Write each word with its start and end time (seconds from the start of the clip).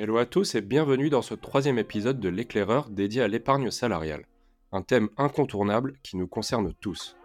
Hello 0.00 0.18
à 0.18 0.26
tous 0.26 0.54
et 0.54 0.60
bienvenue 0.60 1.10
dans 1.10 1.22
ce 1.22 1.34
troisième 1.34 1.76
épisode 1.76 2.20
de 2.20 2.28
l'éclaireur 2.28 2.88
dédié 2.88 3.20
à 3.20 3.26
l'épargne 3.26 3.72
salariale, 3.72 4.28
un 4.70 4.82
thème 4.82 5.08
incontournable 5.16 5.94
qui 6.04 6.16
nous 6.16 6.28
concerne 6.28 6.72
tous. 6.80 7.16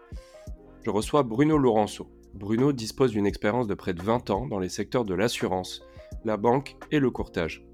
Je 0.82 0.90
reçois 0.90 1.22
Bruno 1.22 1.56
Laurenceau. 1.56 2.10
Bruno 2.34 2.72
dispose 2.72 3.12
d'une 3.12 3.28
expérience 3.28 3.68
de 3.68 3.74
près 3.74 3.94
de 3.94 4.02
20 4.02 4.30
ans 4.30 4.48
dans 4.48 4.58
les 4.58 4.68
secteurs 4.68 5.04
de 5.04 5.14
l'assurance, 5.14 5.84
la 6.24 6.36
banque 6.36 6.74
et 6.90 6.98
le 6.98 7.12
courtage. 7.12 7.64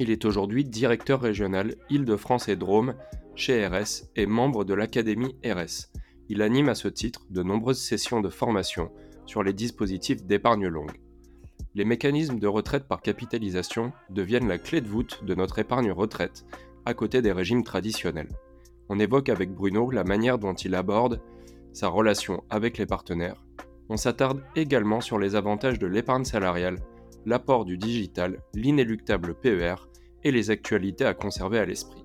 Il 0.00 0.10
est 0.10 0.24
aujourd'hui 0.24 0.64
directeur 0.64 1.20
régional 1.20 1.76
Île-de-France 1.88 2.48
et 2.48 2.56
Drôme 2.56 2.96
chez 3.36 3.64
RS 3.64 4.10
et 4.16 4.26
membre 4.26 4.64
de 4.64 4.74
l'Académie 4.74 5.36
RS. 5.44 5.92
Il 6.28 6.42
anime 6.42 6.68
à 6.68 6.74
ce 6.74 6.88
titre 6.88 7.26
de 7.30 7.44
nombreuses 7.44 7.80
sessions 7.80 8.20
de 8.20 8.28
formation 8.28 8.90
sur 9.26 9.44
les 9.44 9.52
dispositifs 9.52 10.24
d'épargne 10.24 10.66
longue 10.66 10.98
les 11.74 11.84
mécanismes 11.84 12.38
de 12.38 12.46
retraite 12.46 12.88
par 12.88 13.00
capitalisation 13.00 13.92
deviennent 14.10 14.48
la 14.48 14.58
clé 14.58 14.80
de 14.80 14.88
voûte 14.88 15.24
de 15.24 15.34
notre 15.34 15.58
épargne 15.58 15.92
retraite, 15.92 16.44
à 16.84 16.94
côté 16.94 17.22
des 17.22 17.32
régimes 17.32 17.62
traditionnels. 17.62 18.30
On 18.88 18.98
évoque 18.98 19.28
avec 19.28 19.54
Bruno 19.54 19.90
la 19.90 20.02
manière 20.02 20.38
dont 20.38 20.54
il 20.54 20.74
aborde 20.74 21.20
sa 21.72 21.88
relation 21.88 22.42
avec 22.50 22.78
les 22.78 22.86
partenaires. 22.86 23.44
On 23.88 23.96
s'attarde 23.96 24.42
également 24.56 25.00
sur 25.00 25.18
les 25.18 25.36
avantages 25.36 25.78
de 25.78 25.86
l'épargne 25.86 26.24
salariale, 26.24 26.78
l'apport 27.24 27.64
du 27.64 27.78
digital, 27.78 28.40
l'inéluctable 28.54 29.34
PER 29.34 29.74
et 30.24 30.32
les 30.32 30.50
actualités 30.50 31.04
à 31.04 31.14
conserver 31.14 31.58
à 31.58 31.64
l'esprit. 31.64 32.02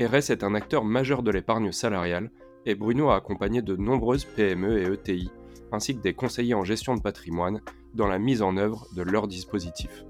RS 0.00 0.30
est 0.30 0.44
un 0.44 0.54
acteur 0.54 0.84
majeur 0.84 1.22
de 1.22 1.30
l'épargne 1.30 1.72
salariale 1.72 2.30
et 2.66 2.74
Bruno 2.74 3.10
a 3.10 3.16
accompagné 3.16 3.62
de 3.62 3.76
nombreuses 3.76 4.24
PME 4.24 4.78
et 4.78 4.92
ETI, 4.92 5.30
ainsi 5.72 5.96
que 5.96 6.02
des 6.02 6.14
conseillers 6.14 6.54
en 6.54 6.64
gestion 6.64 6.94
de 6.94 7.00
patrimoine 7.00 7.60
dans 7.94 8.06
la 8.06 8.18
mise 8.18 8.42
en 8.42 8.56
œuvre 8.56 8.86
de 8.94 9.02
leur 9.02 9.28
dispositif. 9.28 10.04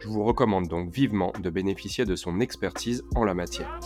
Je 0.00 0.08
vous 0.08 0.24
recommande 0.24 0.68
donc 0.68 0.90
vivement 0.90 1.32
de 1.40 1.50
bénéficier 1.50 2.04
de 2.04 2.16
son 2.16 2.40
expertise 2.40 3.04
en 3.14 3.24
la 3.24 3.34
matière. 3.34 3.80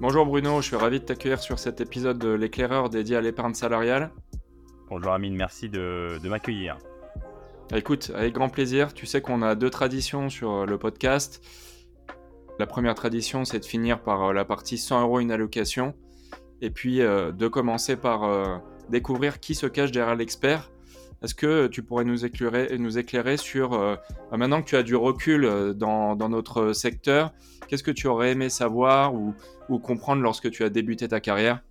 Bonjour 0.00 0.26
Bruno, 0.26 0.60
je 0.60 0.66
suis 0.66 0.76
ravi 0.76 1.00
de 1.00 1.04
t'accueillir 1.04 1.40
sur 1.40 1.58
cet 1.58 1.80
épisode 1.80 2.18
de 2.18 2.28
l'éclaireur 2.28 2.90
dédié 2.90 3.16
à 3.16 3.20
l'épargne 3.20 3.54
salariale. 3.54 4.12
Bonjour 4.88 5.12
Amine, 5.12 5.34
merci 5.34 5.68
de, 5.68 6.18
m'accueillir. 6.28 6.76
Écoute, 7.74 8.12
avec 8.14 8.34
grand 8.34 8.48
plaisir, 8.48 8.94
tu 8.94 9.06
sais 9.06 9.20
qu'on 9.20 9.42
a 9.42 9.54
deux 9.54 9.70
traditions 9.70 10.28
sur 10.28 10.64
le 10.64 10.78
podcast. 10.78 11.44
La 12.58 12.66
première 12.66 12.94
tradition, 12.94 13.44
c'est 13.44 13.58
de 13.58 13.64
finir 13.64 14.00
par 14.00 14.32
la 14.32 14.44
partie 14.44 14.78
100 14.78 15.02
euros 15.02 15.20
une 15.20 15.32
allocation 15.32 15.94
et 16.60 16.70
puis 16.70 17.00
euh, 17.00 17.32
de 17.32 17.48
commencer 17.48 17.96
par 17.96 18.24
euh, 18.24 18.58
découvrir 18.88 19.40
qui 19.40 19.54
se 19.54 19.66
cache 19.66 19.92
derrière 19.92 20.16
l'expert. 20.16 20.70
Est-ce 21.22 21.34
que 21.34 21.66
tu 21.66 21.82
pourrais 21.82 22.04
nous 22.04 22.24
éclairer, 22.24 22.76
nous 22.78 22.98
éclairer 22.98 23.36
sur, 23.36 23.72
euh, 23.72 23.96
bah, 24.30 24.36
maintenant 24.36 24.60
que 24.62 24.68
tu 24.68 24.76
as 24.76 24.82
du 24.82 24.94
recul 24.94 25.74
dans, 25.74 26.16
notre 26.16 26.72
secteur, 26.72 27.32
qu'est-ce 27.68 27.82
que 27.82 27.90
tu 27.90 28.06
aurais 28.06 28.32
aimé 28.32 28.50
savoir 28.50 29.14
ou, 29.14 29.34
comprendre 29.78 30.22
lorsque 30.22 30.50
tu 30.50 30.62
as 30.62 30.68
débuté 30.68 31.08
ta 31.08 31.20
carrière? 31.20 31.62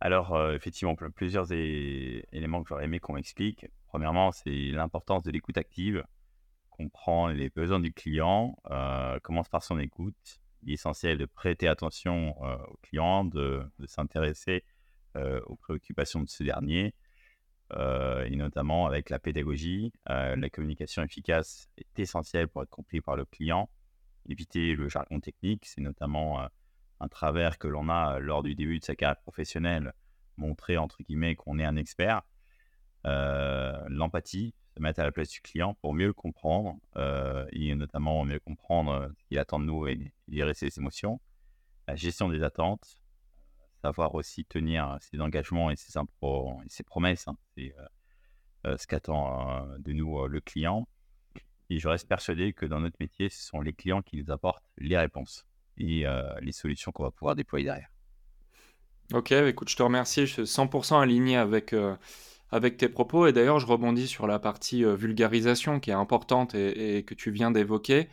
Alors, 0.00 0.38
effectivement, 0.52 0.94
plusieurs 1.14 1.52
éléments 1.52 2.62
que 2.62 2.68
j'aurais 2.68 2.84
aimé 2.84 3.00
qu'on 3.00 3.14
m'explique. 3.14 3.66
Premièrement, 3.88 4.30
c'est 4.30 4.70
l'importance 4.70 5.22
de 5.24 5.30
l'écoute 5.30 5.58
active, 5.58 6.04
comprendre 6.70 7.34
les 7.34 7.50
besoins 7.50 7.80
du 7.80 7.92
client, 7.92 8.56
commence 9.22 9.48
par 9.48 9.62
son 9.64 9.78
écoute, 9.78 10.40
il 10.66 10.72
est 10.72 10.74
essentiel 10.74 11.16
de 11.16 11.26
prêter 11.26 11.68
attention 11.68 12.34
euh, 12.42 12.56
au 12.66 12.76
client, 12.82 13.24
de, 13.24 13.62
s'intéresser 13.86 14.64
euh, 15.16 15.40
aux 15.46 15.56
préoccupations 15.56 16.20
de 16.20 16.28
ce 16.28 16.42
dernier, 16.42 16.92
euh, 17.72 18.24
et 18.24 18.36
notamment 18.36 18.86
avec 18.86 19.08
la 19.08 19.18
pédagogie. 19.18 19.92
la 20.06 20.50
communication 20.50 21.02
efficace 21.02 21.68
est 21.78 21.98
essentielle 21.98 22.48
pour 22.48 22.62
être 22.62 22.70
compris 22.70 23.00
par 23.00 23.16
le 23.16 23.24
client. 23.24 23.70
Éviter 24.28 24.74
le 24.74 24.88
jargon 24.88 25.20
technique, 25.20 25.64
c'est 25.66 25.80
notamment 25.80 26.40
un 26.98 27.08
travers 27.08 27.58
que 27.58 27.68
l'on 27.68 27.88
a 27.88 28.18
lors 28.18 28.42
du 28.42 28.56
début 28.56 28.80
de 28.80 28.84
sa 28.84 28.96
carrière 28.96 29.20
professionnelle, 29.20 29.92
montrer 30.36 30.76
entre 30.76 31.02
guillemets 31.04 31.36
qu'on 31.36 31.60
est 31.60 31.64
un 31.64 31.76
expert. 31.76 32.22
L'empathie, 33.04 34.52
se 34.76 34.82
mettre 34.82 35.00
à 35.00 35.04
la 35.04 35.12
place 35.12 35.30
du 35.30 35.40
client 35.40 35.74
pour 35.80 35.94
mieux 35.94 36.06
le 36.06 36.12
comprendre 36.12 36.76
euh, 36.96 37.46
et 37.52 37.74
notamment 37.74 38.24
mieux 38.24 38.38
comprendre 38.38 38.92
euh, 38.92 39.08
ce 39.18 39.24
qu'il 39.24 39.38
attend 39.38 39.58
de 39.58 39.64
nous 39.64 39.86
et 39.86 40.12
gérer 40.28 40.54
ses 40.54 40.78
émotions. 40.78 41.20
La 41.88 41.96
gestion 41.96 42.28
des 42.28 42.42
attentes, 42.42 42.96
savoir 43.82 44.14
aussi 44.14 44.44
tenir 44.44 44.98
ses 45.00 45.20
engagements 45.20 45.70
et 45.70 45.76
ses, 45.76 45.98
et 45.98 46.68
ses 46.68 46.82
promesses, 46.82 47.26
hein. 47.26 47.36
c'est 47.56 47.74
euh, 48.66 48.76
ce 48.76 48.86
qu'attend 48.86 49.66
de 49.78 49.92
nous 49.92 50.26
le 50.26 50.40
client. 50.40 50.88
Et 51.70 51.78
je 51.78 51.88
reste 51.88 52.08
persuadé 52.08 52.52
que 52.52 52.66
dans 52.66 52.80
notre 52.80 52.96
métier, 53.00 53.28
ce 53.28 53.44
sont 53.44 53.60
les 53.60 53.72
clients 53.72 54.02
qui 54.02 54.16
nous 54.16 54.30
apportent 54.30 54.64
les 54.78 54.96
réponses 54.96 55.46
et 55.78 56.04
les 56.40 56.52
solutions 56.52 56.90
qu'on 56.90 57.04
va 57.04 57.12
pouvoir 57.12 57.36
déployer 57.36 57.64
derrière. 57.64 57.90
Ok, 59.12 59.30
écoute, 59.30 59.68
je 59.68 59.76
te 59.76 59.82
remercie. 59.84 60.26
Je 60.26 60.32
suis 60.32 60.42
100% 60.42 61.00
aligné 61.00 61.36
avec 61.36 61.72
avec 62.50 62.76
tes 62.76 62.88
propos. 62.88 63.26
Et 63.26 63.32
d'ailleurs, 63.32 63.58
je 63.58 63.66
rebondis 63.66 64.06
sur 64.06 64.26
la 64.26 64.38
partie 64.38 64.84
euh, 64.84 64.94
vulgarisation 64.94 65.80
qui 65.80 65.90
est 65.90 65.94
importante 65.94 66.54
et, 66.54 67.04
que 67.04 67.14
tu 67.14 67.30
viens 67.30 67.50
d'évoquer. 67.50 68.08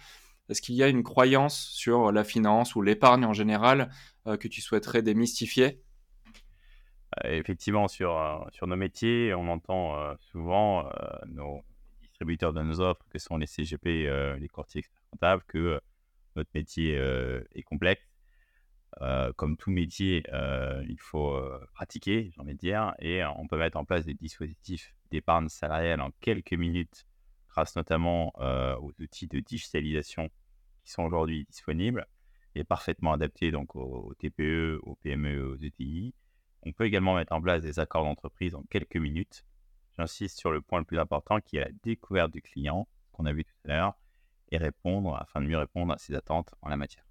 Est-ce 0.50 0.62
qu'il 0.62 0.76
y 0.76 0.84
a 0.84 0.88
une 0.90 1.04
croyance 1.04 1.70
sur 1.70 2.12
la 2.12 2.24
finance 2.24 2.76
ou 2.76 2.82
l'épargne 2.82 3.26
en 3.26 3.34
général 3.34 3.90
euh, 4.28 4.38
que 4.38 4.48
tu 4.48 4.62
souhaiterais 4.62 5.02
démystifier? 5.02 5.82
Euh, 7.24 7.32
Effectivement, 7.32 7.88
sur, 7.88 8.48
sur 8.52 8.68
nos 8.68 8.76
métiers, 8.76 9.34
on 9.34 9.48
entend 9.48 9.96
souvent 10.32 10.90
nos 11.28 11.62
distributeurs 12.02 12.54
de 12.54 12.62
nos 12.62 12.82
offres, 12.82 13.06
que 13.10 13.20
sont 13.20 13.38
les 13.38 13.46
CGP, 13.46 14.36
les 14.40 14.48
courtiers 14.48 14.84
comptables, 15.12 15.44
que 15.48 15.80
notre 16.36 16.50
métier 16.56 16.96
est 16.96 17.64
complexe 17.64 18.13
comme 19.36 19.58
tout 19.58 19.72
métier, 19.72 20.24
il 20.88 21.00
faut 21.00 21.40
pratiquer, 21.74 22.32
j'ai 22.34 22.42
envie 22.42 22.54
de 22.54 22.60
dire, 22.60 22.94
et 23.00 23.24
on 23.24 23.48
peut 23.48 23.58
mettre 23.58 23.78
en 23.78 23.86
place 23.86 24.06
des 24.06 24.14
dispositifs 24.14 24.96
d'épargne 25.12 25.50
salariale 25.50 26.02
en 26.02 26.12
quelques 26.22 26.54
minutes, 26.54 27.06
grâce 27.50 27.76
notamment 27.76 28.34
aux 28.38 28.92
outils 29.00 29.28
de 29.28 29.40
digitalisation 29.40 30.30
qui 30.84 30.92
sont 30.92 31.04
aujourd'hui 31.04 31.46
disponibles 31.46 32.06
et 32.56 32.64
parfaitement 32.64 33.14
adaptés 33.14 33.52
donc 33.52 33.76
aux, 33.76 34.14
TPE, 34.20 34.80
aux 34.84 34.96
PME, 34.96 35.44
aux 35.44 35.56
ETI. 35.56 36.14
On 36.64 36.72
peut 36.72 36.86
également 36.86 37.16
mettre 37.16 37.34
en 37.34 37.42
place 37.42 37.62
des 37.62 37.80
accords 37.80 38.04
d'entreprise 38.04 38.56
en 38.56 38.64
quelques 38.64 38.98
minutes. 38.98 39.46
J'insiste 39.98 40.40
sur 40.40 40.52
le 40.52 40.62
point 40.62 40.80
le 40.80 40.86
plus 40.86 41.00
important 41.00 41.40
qui 41.40 41.58
est 41.58 41.62
la 41.62 41.72
découverte 41.84 42.32
du 42.32 42.42
client, 42.42 42.88
qu'on 43.12 43.26
a 43.26 43.34
vu 43.34 43.44
tout 43.44 43.54
à 43.66 43.68
l'heure, 43.68 43.94
et 44.52 44.58
répondre 44.58 45.16
afin 45.16 45.42
de 45.42 45.48
mieux 45.48 45.58
répondre 45.58 45.94
à 45.94 45.98
ses 45.98 46.16
attentes 46.16 46.54
en 46.62 46.70
la 46.70 46.78
matière. 46.78 47.06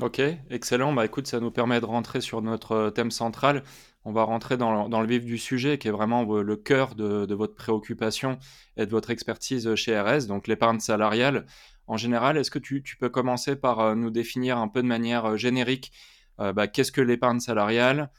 Ok, 0.00 0.20
excellent. 0.48 0.92
Bah 0.92 1.04
écoute, 1.04 1.26
ça 1.26 1.40
nous 1.40 1.50
permet 1.50 1.80
de 1.80 1.84
rentrer 1.84 2.20
sur 2.20 2.40
notre 2.40 2.72
euh, 2.72 2.90
thème 2.90 3.10
central. 3.10 3.64
On 4.04 4.12
va 4.12 4.22
rentrer 4.22 4.56
dans 4.56 4.86
le, 4.86 5.06
vif 5.08 5.24
du 5.24 5.38
sujet, 5.38 5.76
qui 5.76 5.88
est 5.88 5.90
vraiment 5.90 6.24
euh, 6.32 6.42
le 6.42 6.56
cœur 6.56 6.94
de, 6.94 7.34
votre 7.34 7.56
préoccupation 7.56 8.38
et 8.76 8.86
de 8.86 8.90
votre 8.92 9.10
expertise 9.10 9.74
chez 9.74 9.98
RS, 10.00 10.28
donc 10.28 10.46
l'épargne 10.46 10.78
salariale. 10.78 11.46
En 11.88 11.96
général, 11.96 12.36
est-ce 12.36 12.52
que 12.52 12.60
tu, 12.60 12.80
peux 13.00 13.08
commencer 13.08 13.56
par 13.56 13.80
euh, 13.80 13.94
nous 13.96 14.10
définir 14.10 14.58
un 14.58 14.68
peu 14.68 14.82
de 14.82 14.86
manière 14.86 15.36
générique 15.36 15.92
bah, 16.38 16.68
qu'est-ce 16.68 16.92
que 16.92 17.00
l'épargne 17.00 17.40
salariale, 17.40 18.12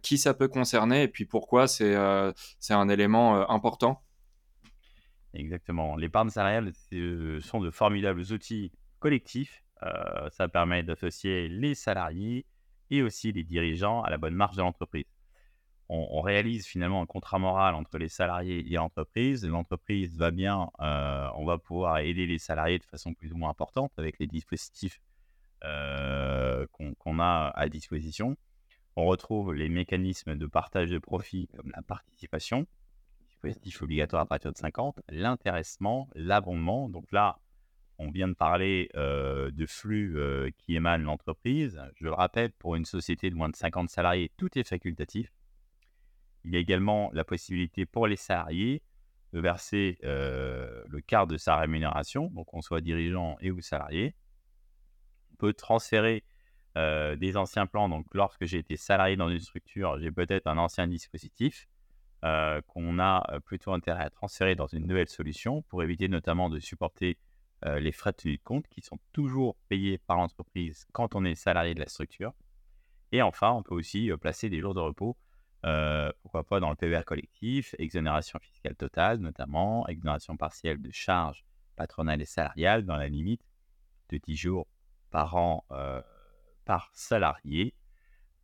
qui 0.00 0.16
ça 0.16 0.32
peut 0.32 0.46
concerner 0.46 1.02
et 1.02 1.08
puis 1.08 1.24
pourquoi 1.24 1.66
c'est 1.66 1.96
un 1.96 2.88
élément 2.88 3.50
important? 3.50 4.00
Exactement. 5.32 5.96
L'épargne 5.96 6.30
salariale, 6.30 6.70
ce 6.92 7.40
sont 7.42 7.58
de 7.58 7.72
formidables 7.72 8.20
outils 8.30 8.70
collectifs 9.00 9.63
euh, 9.84 10.28
ça 10.30 10.48
permet 10.48 10.82
d'associer 10.82 11.48
les 11.48 11.74
salariés 11.74 12.46
et 12.90 13.02
aussi 13.02 13.32
les 13.32 13.44
dirigeants 13.44 14.02
à 14.02 14.10
la 14.10 14.18
bonne 14.18 14.34
marche 14.34 14.56
de 14.56 14.62
l'entreprise. 14.62 15.06
On, 15.90 16.22
réalise 16.22 16.66
finalement 16.66 17.02
un 17.02 17.06
contrat 17.06 17.38
moral 17.38 17.74
entre 17.74 17.98
les 17.98 18.08
salariés 18.08 18.66
et 18.66 18.76
l'entreprise. 18.76 19.44
L'entreprise 19.46 20.16
va 20.16 20.30
bien, 20.30 20.70
euh, 20.80 21.28
on 21.34 21.44
va 21.44 21.58
pouvoir 21.58 21.98
aider 21.98 22.26
les 22.26 22.38
salariés 22.38 22.78
de 22.78 22.84
façon 22.84 23.12
plus 23.12 23.32
ou 23.32 23.36
moins 23.36 23.50
importante 23.50 23.92
avec 23.98 24.18
les 24.18 24.26
dispositifs 24.26 24.98
euh, 25.62 26.66
qu'on 26.72 27.18
a 27.18 27.52
à 27.54 27.68
disposition. 27.68 28.36
On 28.96 29.04
retrouve 29.04 29.52
les 29.52 29.68
mécanismes 29.68 30.36
de 30.36 30.46
partage 30.46 30.88
de 30.88 30.98
profit 30.98 31.48
comme 31.54 31.70
la 31.74 31.82
participation, 31.82 32.66
dispositif 33.26 33.82
obligatoire 33.82 34.22
à 34.22 34.26
partir 34.26 34.52
de 34.52 34.56
50, 34.56 35.00
l'intéressement, 35.10 36.08
l'abondement. 36.14 36.88
Donc 36.88 37.12
là, 37.12 37.38
on 37.98 38.10
vient 38.10 38.28
de 38.28 38.34
parler 38.34 38.90
de 38.94 39.66
flux 39.66 40.16
qui 40.58 40.74
émanent 40.74 41.04
l'entreprise. 41.04 41.80
Je 41.96 42.04
le 42.04 42.12
rappelle, 42.12 42.52
pour 42.52 42.76
une 42.76 42.84
société 42.84 43.30
de 43.30 43.34
moins 43.34 43.48
de 43.48 43.56
50 43.56 43.88
salariés, 43.88 44.30
tout 44.36 44.58
est 44.58 44.68
facultatif. 44.68 45.32
Il 46.44 46.52
y 46.52 46.56
a 46.56 46.58
également 46.58 47.10
la 47.14 47.24
possibilité 47.24 47.86
pour 47.86 48.06
les 48.06 48.16
salariés 48.16 48.82
de 49.32 49.40
verser 49.40 49.98
le 50.02 51.00
quart 51.06 51.26
de 51.26 51.36
sa 51.36 51.56
rémunération, 51.56 52.30
donc 52.30 52.46
qu'on 52.46 52.62
soit 52.62 52.80
dirigeant 52.80 53.36
et 53.40 53.50
ou 53.50 53.60
salarié. 53.60 54.14
On 55.32 55.36
peut 55.36 55.52
transférer 55.52 56.24
des 56.76 57.36
anciens 57.36 57.66
plans. 57.66 57.88
Donc, 57.88 58.06
lorsque 58.12 58.44
j'ai 58.44 58.58
été 58.58 58.76
salarié 58.76 59.16
dans 59.16 59.28
une 59.28 59.40
structure, 59.40 59.98
j'ai 60.00 60.10
peut-être 60.10 60.46
un 60.46 60.58
ancien 60.58 60.86
dispositif 60.86 61.68
qu'on 62.22 62.98
a 62.98 63.40
plutôt 63.44 63.72
intérêt 63.72 64.04
à 64.04 64.10
transférer 64.10 64.54
dans 64.54 64.66
une 64.66 64.86
nouvelle 64.86 65.08
solution 65.08 65.62
pour 65.62 65.82
éviter 65.82 66.08
notamment 66.08 66.48
de 66.50 66.58
supporter 66.58 67.18
les 67.64 67.92
frais 67.92 68.12
de 68.12 68.16
tenue 68.16 68.36
de 68.36 68.42
compte 68.42 68.68
qui 68.68 68.82
sont 68.82 68.98
toujours 69.12 69.56
payés 69.68 69.98
par 69.98 70.16
l'entreprise 70.16 70.86
quand 70.92 71.14
on 71.14 71.24
est 71.24 71.34
salarié 71.34 71.74
de 71.74 71.80
la 71.80 71.88
structure. 71.88 72.32
Et 73.12 73.22
enfin, 73.22 73.50
on 73.52 73.62
peut 73.62 73.74
aussi 73.74 74.10
placer 74.20 74.50
des 74.50 74.60
jours 74.60 74.74
de 74.74 74.80
repos, 74.80 75.16
pourquoi 76.22 76.44
pas 76.44 76.60
dans 76.60 76.70
le 76.70 76.76
PVR 76.76 77.04
collectif, 77.04 77.74
exonération 77.78 78.38
fiscale 78.38 78.74
totale 78.76 79.18
notamment, 79.18 79.86
exonération 79.88 80.36
partielle 80.36 80.82
de 80.82 80.90
charges 80.90 81.44
patronales 81.76 82.20
et 82.20 82.26
salariales 82.26 82.84
dans 82.84 82.96
la 82.96 83.08
limite 83.08 83.42
de 84.10 84.18
10 84.18 84.36
jours 84.36 84.66
par 85.10 85.34
an 85.36 85.64
par 86.66 86.90
salarié. 86.92 87.74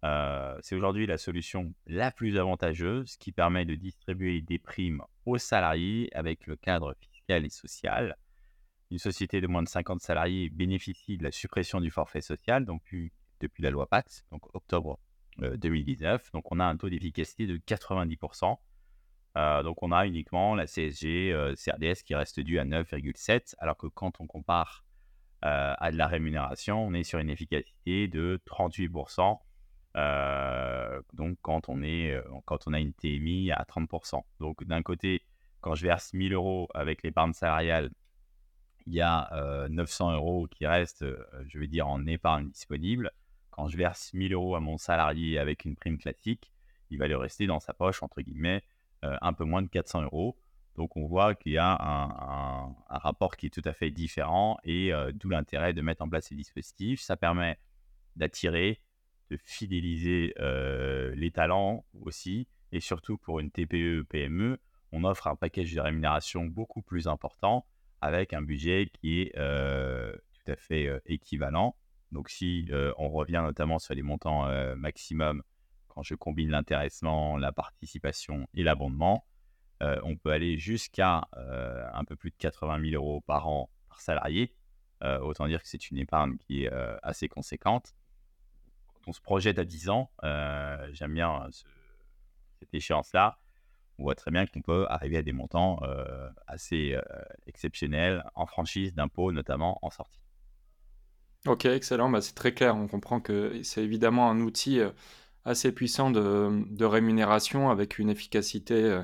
c'est 0.02 0.74
aujourd'hui 0.74 1.06
la 1.06 1.18
solution 1.18 1.74
la 1.86 2.10
plus 2.10 2.38
avantageuse 2.38 3.16
qui 3.16 3.32
permet 3.32 3.64
de 3.64 3.74
distribuer 3.74 4.40
des 4.40 4.58
primes 4.58 5.02
aux 5.26 5.38
salariés 5.38 6.08
avec 6.14 6.46
le 6.46 6.56
cadre 6.56 6.94
fiscal 7.00 7.44
et 7.44 7.50
social. 7.50 8.16
Une 8.90 8.98
société 8.98 9.40
de 9.40 9.46
moins 9.46 9.62
de 9.62 9.68
50 9.68 10.00
salariés 10.00 10.50
bénéficie 10.50 11.16
de 11.16 11.24
la 11.24 11.30
suppression 11.30 11.80
du 11.80 11.90
forfait 11.90 12.20
social, 12.20 12.64
donc 12.64 12.82
depuis 13.40 13.62
la 13.62 13.70
loi 13.70 13.86
PAX, 13.88 14.24
donc 14.32 14.54
octobre 14.54 14.98
2019. 15.38 16.32
Donc 16.32 16.50
on 16.50 16.58
a 16.60 16.64
un 16.64 16.76
taux 16.76 16.90
d'efficacité 16.90 17.46
de 17.46 17.56
90%. 17.56 18.56
donc 19.62 19.82
on 19.82 19.92
a 19.92 20.06
uniquement 20.06 20.54
la 20.54 20.66
CSG 20.66 21.54
CRDS 21.56 22.02
qui 22.04 22.14
reste 22.14 22.40
due 22.40 22.58
à 22.58 22.64
9,7, 22.64 23.54
alors 23.58 23.76
que 23.76 23.86
quand 23.86 24.20
on 24.20 24.26
compare 24.26 24.84
euh, 25.42 25.74
à 25.78 25.90
de 25.90 25.96
la 25.96 26.06
rémunération, 26.06 26.84
on 26.84 26.92
est 26.92 27.02
sur 27.02 27.18
une 27.18 27.30
efficacité 27.30 28.08
de 28.08 28.38
38%. 28.46 29.38
Euh, 29.96 31.02
donc 31.14 31.38
quand 31.40 31.68
on, 31.70 31.82
est, 31.82 32.12
euh, 32.12 32.22
quand 32.44 32.66
on 32.66 32.74
a 32.74 32.78
une 32.78 32.92
TMI 32.92 33.50
à 33.50 33.64
30%. 33.64 34.22
Donc 34.38 34.64
d'un 34.64 34.82
côté, 34.82 35.22
quand 35.62 35.74
je 35.74 35.86
verse 35.86 36.12
1000 36.12 36.34
euros 36.34 36.68
avec 36.74 37.02
l'épargne 37.02 37.32
salariale, 37.32 37.90
il 38.86 38.94
y 38.94 39.00
a 39.00 39.66
900 39.68 40.14
euros 40.14 40.46
qui 40.48 40.66
restent, 40.66 41.04
je 41.46 41.58
vais 41.58 41.66
dire, 41.66 41.88
en 41.88 42.06
épargne 42.06 42.50
disponible. 42.50 43.12
Quand 43.50 43.68
je 43.68 43.76
verse 43.76 44.12
1000 44.14 44.32
euros 44.32 44.54
à 44.56 44.60
mon 44.60 44.78
salarié 44.78 45.38
avec 45.38 45.64
une 45.64 45.76
prime 45.76 45.98
classique, 45.98 46.52
il 46.90 46.98
va 46.98 47.06
lui 47.06 47.14
rester 47.14 47.46
dans 47.46 47.60
sa 47.60 47.74
poche, 47.74 48.02
entre 48.02 48.20
guillemets, 48.22 48.62
un 49.02 49.32
peu 49.32 49.44
moins 49.44 49.62
de 49.62 49.68
400 49.68 50.02
euros. 50.02 50.36
Donc 50.76 50.96
on 50.96 51.06
voit 51.06 51.34
qu'il 51.34 51.52
y 51.52 51.58
a 51.58 51.76
un, 51.80 52.74
rapport 52.88 53.36
qui 53.36 53.46
est 53.46 53.50
tout 53.50 53.62
à 53.64 53.72
fait 53.72 53.90
différent 53.90 54.58
et 54.64 54.92
d'où 55.14 55.28
l'intérêt 55.28 55.72
de 55.72 55.82
mettre 55.82 56.02
en 56.02 56.08
place 56.08 56.26
ces 56.26 56.34
dispositifs. 56.34 57.00
Ça 57.00 57.16
permet 57.16 57.58
d'attirer, 58.16 58.80
de 59.30 59.36
fidéliser 59.36 60.34
les 60.38 61.30
talents 61.32 61.84
aussi 62.00 62.48
et 62.72 62.80
surtout 62.80 63.18
pour 63.18 63.40
une 63.40 63.50
TPE, 63.50 64.04
PME, 64.08 64.58
on 64.92 65.04
offre 65.04 65.26
un 65.26 65.36
package 65.36 65.72
de 65.74 65.80
rémunération 65.80 66.44
beaucoup 66.44 66.82
plus 66.82 67.08
important 67.08 67.66
avec 68.00 68.32
un 68.32 68.42
budget 68.42 68.90
qui 68.92 69.22
est 69.22 69.36
euh, 69.36 70.12
tout 70.32 70.52
à 70.52 70.56
fait 70.56 70.90
équivalent. 71.06 71.76
Donc 72.12 72.28
si 72.28 72.68
on 72.98 73.08
revient 73.10 73.42
notamment 73.44 73.78
sur 73.78 73.94
les 73.94 74.02
montants 74.02 74.48
maximum 74.76 75.42
quand 75.88 76.02
je 76.02 76.14
combine 76.14 76.50
l'intéressement, 76.50 77.36
la 77.36 77.52
participation 77.52 78.46
et 78.54 78.62
l'abondement, 78.62 79.26
euh, 79.82 79.98
on 80.02 80.16
peut 80.16 80.30
aller 80.30 80.58
jusqu'à 80.58 81.26
euh, 81.36 81.88
un 81.92 82.04
peu 82.04 82.16
plus 82.16 82.30
de 82.30 82.36
80 82.36 82.90
000 82.90 83.02
euros 83.02 83.20
par 83.22 83.48
an 83.48 83.70
par 83.88 84.00
salarié. 84.00 84.54
Euh, 85.02 85.18
autant 85.20 85.46
dire 85.46 85.62
que 85.62 85.68
c'est 85.68 85.90
une 85.90 85.96
épargne 85.98 86.36
qui 86.38 86.64
est 86.64 86.72
assez 87.02 87.28
conséquente. 87.28 87.94
Quand 88.94 89.08
on 89.08 89.12
se 89.12 89.20
projette 89.20 89.58
à 89.58 89.64
10 89.64 89.88
ans, 89.88 90.10
j'aime 90.92 91.14
bien 91.14 91.48
cette 92.58 92.74
échéance-là, 92.74 93.38
on 94.00 94.04
voit 94.04 94.14
très 94.14 94.30
bien 94.30 94.46
qu'on 94.46 94.62
peut 94.62 94.86
arriver 94.88 95.18
à 95.18 95.22
des 95.22 95.32
montants 95.32 95.80
assez 96.46 96.96
exceptionnels 97.46 98.24
en 98.34 98.46
franchise 98.46 98.94
d'impôts, 98.94 99.32
notamment 99.32 99.78
en 99.82 99.90
sortie. 99.90 100.20
Ok, 101.46 101.66
excellent. 101.66 102.10
Bah, 102.10 102.20
c'est 102.20 102.34
très 102.34 102.52
clair. 102.52 102.76
On 102.76 102.88
comprend 102.88 103.20
que 103.20 103.60
c'est 103.62 103.84
évidemment 103.84 104.30
un 104.30 104.40
outil 104.40 104.80
assez 105.44 105.72
puissant 105.72 106.10
de, 106.10 106.84
rémunération 106.84 107.70
avec 107.70 107.98
une 107.98 108.10
efficacité 108.10 109.02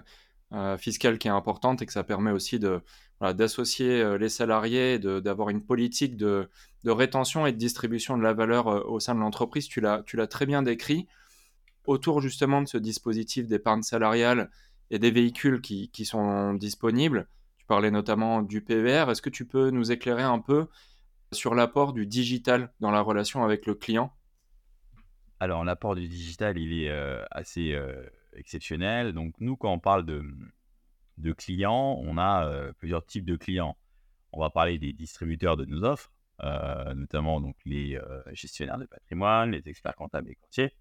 euh, 0.53 0.79
fiscale 0.79 1.19
qui 1.19 1.27
est 1.27 1.33
importante 1.33 1.83
et 1.83 1.87
que 1.87 1.93
ça 1.93 2.05
permet 2.05 2.31
aussi 2.31 2.61
de, 2.61 2.81
d'associer 3.21 4.01
euh, 4.01 4.17
les 4.17 4.29
salariés, 4.29 5.01
d'avoir 5.01 5.51
une 5.51 5.61
politique 5.61 6.17
de, 6.17 6.49
rétention 6.85 7.47
et 7.47 7.53
de 7.53 7.57
distribution 7.57 8.17
de 8.17 8.23
la 8.23 8.33
valeur 8.33 8.69
euh, 8.69 8.81
au 8.87 9.01
sein 9.01 9.17
de 9.17 9.21
l'entreprise. 9.21 9.67
Tu 9.67 9.81
l'as 9.81 10.27
très 10.29 10.47
bien 10.47 10.63
décrit. 10.63 11.09
Autour 11.87 12.21
justement 12.21 12.63
de 12.63 12.69
ce 12.69 12.79
dispositif 12.79 13.49
d'épargne 13.49 13.83
salariale 13.83 14.51
et 14.91 14.99
des 14.99 15.11
véhicules 15.11 15.61
qui, 15.61 15.91
qui, 15.91 16.05
sont 16.05 16.55
disponibles, 16.55 17.29
tu 17.59 17.67
parlais 17.67 17.91
notamment 17.91 18.43
du 18.43 18.61
PVR. 18.61 19.11
Est-ce 19.11 19.23
que 19.23 19.31
tu 19.31 19.47
peux 19.47 19.71
nous 19.71 19.93
éclairer 19.93 20.23
un 20.23 20.39
peu 20.39 20.69
sur 21.33 21.55
l'apport 21.55 21.93
du 21.93 22.07
digital 22.07 22.73
dans 22.81 22.91
la 22.91 23.01
relation 23.01 23.45
avec 23.45 23.67
le 23.67 23.75
client? 23.75 24.13
Alors 25.41 25.65
l'apport 25.65 25.95
du 25.95 26.09
digital, 26.09 26.57
il 26.57 26.73
est 26.73 26.91
assez 27.31 27.77
exceptionnel. 28.37 29.13
Donc, 29.13 29.35
nous, 29.41 29.57
quand 29.57 29.73
on 29.73 29.79
parle 29.79 30.05
de, 30.05 30.25
de 31.19 31.33
clients, 31.33 31.99
on 32.03 32.19
a 32.19 32.47
euh, 32.47 32.73
plusieurs 32.79 33.05
types 33.05 33.25
de 33.25 33.37
clients. 33.37 33.77
On 34.33 34.41
va 34.41 34.51
parler 34.51 34.79
des 34.79 34.93
distributeurs 34.93 35.57
de 35.57 35.65
nos 35.65 35.85
offres, 35.85 36.13
euh, 36.43 36.95
notamment 36.95 37.41
donc, 37.41 37.57
les 37.65 37.97
euh, 37.97 38.23
gestionnaires 38.33 38.79
de 38.79 38.87
patrimoine, 38.87 39.53
les 39.53 39.69
experts 39.69 39.97
comptables 39.97 40.31
et 40.31 40.35
courtiers. 40.35 40.73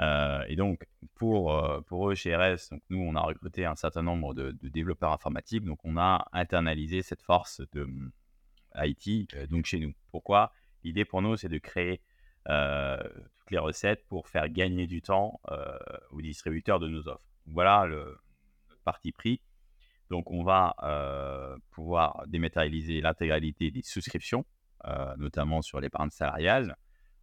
Et 0.00 0.56
donc, 0.56 0.86
pour, 1.14 1.60
pour 1.86 2.10
eux, 2.10 2.14
chez 2.14 2.34
RS, 2.36 2.70
donc, 2.70 2.82
nous, 2.90 3.00
on 3.00 3.14
a 3.16 3.20
recruté 3.20 3.64
un 3.64 3.74
certain 3.74 4.02
nombre 4.02 4.34
de, 4.34 4.52
développeurs 4.68 5.12
informatiques. 5.12 5.64
Donc, 5.64 5.80
on 5.84 5.96
a 5.96 6.26
internalisé 6.32 7.02
cette 7.02 7.22
force 7.22 7.62
de 7.72 7.88
IT 8.76 9.34
donc 9.50 9.66
chez 9.66 9.80
nous. 9.80 9.92
Pourquoi? 10.10 10.52
L'idée 10.84 11.04
pour 11.04 11.22
nous, 11.22 11.36
c'est 11.36 11.48
de 11.48 11.58
créer 11.58 12.00
toutes 12.44 13.50
les 13.50 13.58
recettes 13.58 14.06
pour 14.08 14.28
faire 14.28 14.48
gagner 14.48 14.86
du 14.86 15.02
temps 15.02 15.40
aux 16.10 16.20
distributeurs 16.20 16.78
de 16.78 16.88
nos 16.88 17.08
offres. 17.08 17.26
Voilà 17.46 17.86
le, 17.86 18.18
parti 18.84 19.12
pris. 19.12 19.40
Donc, 20.10 20.30
on 20.30 20.44
va 20.44 20.74
pouvoir 21.70 22.22
dématérialiser 22.26 23.00
l'intégralité 23.00 23.70
des 23.70 23.82
souscriptions, 23.82 24.44
notamment 25.16 25.60
sur 25.60 25.80
l'épargne 25.80 26.10
salariale. 26.10 26.76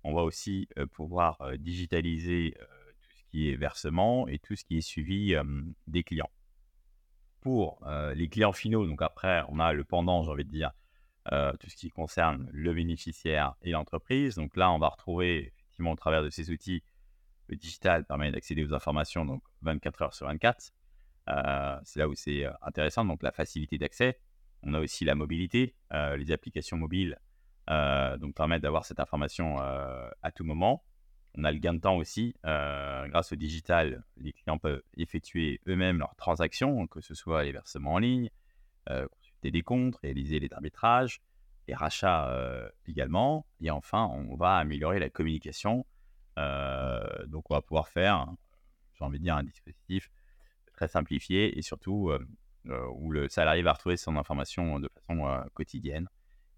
On 0.08 0.14
va 0.14 0.22
aussi 0.22 0.70
pouvoir 0.92 1.40
digitaliser 1.58 2.56
tout 3.02 3.10
ce 3.18 3.24
qui 3.32 3.50
est 3.50 3.56
versement 3.56 4.28
et 4.28 4.38
tout 4.38 4.56
ce 4.56 4.64
qui 4.64 4.78
est 4.78 4.82
suivi 4.82 5.36
des 5.88 6.04
clients. 6.04 6.30
Pour 7.42 7.84
les 8.16 8.30
clients 8.30 8.54
finaux, 8.54 8.86
donc 8.86 9.02
après, 9.02 9.42
on 9.50 9.60
a 9.60 9.74
le 9.74 9.84
pendant, 9.84 10.24
j'ai 10.24 10.30
envie 10.30 10.46
de 10.46 10.52
dire, 10.52 10.72
tout 11.60 11.70
ce 11.70 11.76
qui 11.76 11.90
concerne 11.90 12.48
le 12.52 12.72
bénéficiaire 12.72 13.56
et 13.64 13.72
l'entreprise. 13.72 14.36
Donc 14.36 14.56
là, 14.56 14.72
on 14.72 14.78
va 14.78 14.90
retrouver 14.90 15.48
effectivement 15.48 15.92
au 15.94 15.96
travers 15.96 16.22
de 16.22 16.30
ces 16.30 16.52
outils, 16.52 16.84
le 17.48 17.56
digital 17.56 18.06
permet 18.06 18.32
d'accéder 18.32 18.64
aux 18.64 18.74
informations 18.74 19.26
donc 19.26 19.44
24 19.62 20.02
heures 20.04 20.14
sur 20.14 20.28
24. 20.28 20.72
Euh, 21.28 21.78
c'est 21.84 22.00
là 22.00 22.08
où 22.08 22.14
c'est 22.14 22.46
intéressant, 22.62 23.06
donc 23.06 23.24
la 23.24 23.32
facilité 23.32 23.80
d'accès. 23.80 24.20
On 24.62 24.74
a 24.74 24.80
aussi 24.80 25.06
la 25.06 25.16
mobilité, 25.16 25.76
les 25.92 26.32
applications 26.32 26.78
mobiles 26.78 27.20
donc 27.68 28.36
permettent 28.36 28.62
d'avoir 28.62 28.86
cette 28.86 29.00
information 29.00 29.58
à 29.60 30.32
tout 30.34 30.44
moment. 30.44 30.84
On 31.38 31.44
a 31.44 31.52
le 31.52 31.60
gain 31.60 31.74
de 31.74 31.80
temps 31.80 31.98
aussi. 31.98 32.36
grâce 32.44 33.32
au 33.32 33.36
digital, 33.36 34.04
les 34.18 34.34
clients 34.34 34.58
peuvent 34.58 34.84
effectuer 34.98 35.60
eux-mêmes 35.68 36.00
leurs 36.00 36.16
transactions, 36.16 36.88
que 36.88 37.02
ce 37.02 37.14
soit 37.14 37.44
les 37.44 37.52
versements 37.52 37.94
en 37.94 38.00
ligne, 38.00 38.30
des 39.52 39.62
comptes, 39.62 39.98
réaliser 39.98 40.40
les 40.40 40.52
arbitrages, 40.54 41.22
les 41.68 41.74
rachats 41.74 42.30
euh, 42.30 42.70
également. 42.88 43.46
Et 43.62 43.72
enfin, 43.72 44.06
on 44.06 44.36
va 44.36 44.56
améliorer 44.58 45.00
la 45.00 45.10
communication. 45.10 45.86
Euh, 46.38 47.26
donc, 47.28 47.50
on 47.50 47.56
va 47.56 47.62
pouvoir 47.62 47.88
faire, 47.88 48.28
j'ai 48.96 49.06
envie 49.06 49.20
de 49.20 49.24
dire, 49.24 49.36
un 49.36 49.44
dispositif 49.44 50.12
très 50.74 50.88
simplifié 50.88 51.58
et 51.58 51.62
surtout 51.62 52.10
euh, 52.10 52.88
où 52.96 53.12
le 53.12 53.30
salarié 53.30 53.62
va 53.62 53.74
retrouver 53.74 53.98
son 53.98 54.18
information 54.18 54.80
de 54.80 54.90
façon 54.90 55.44
quotidienne. 55.54 56.08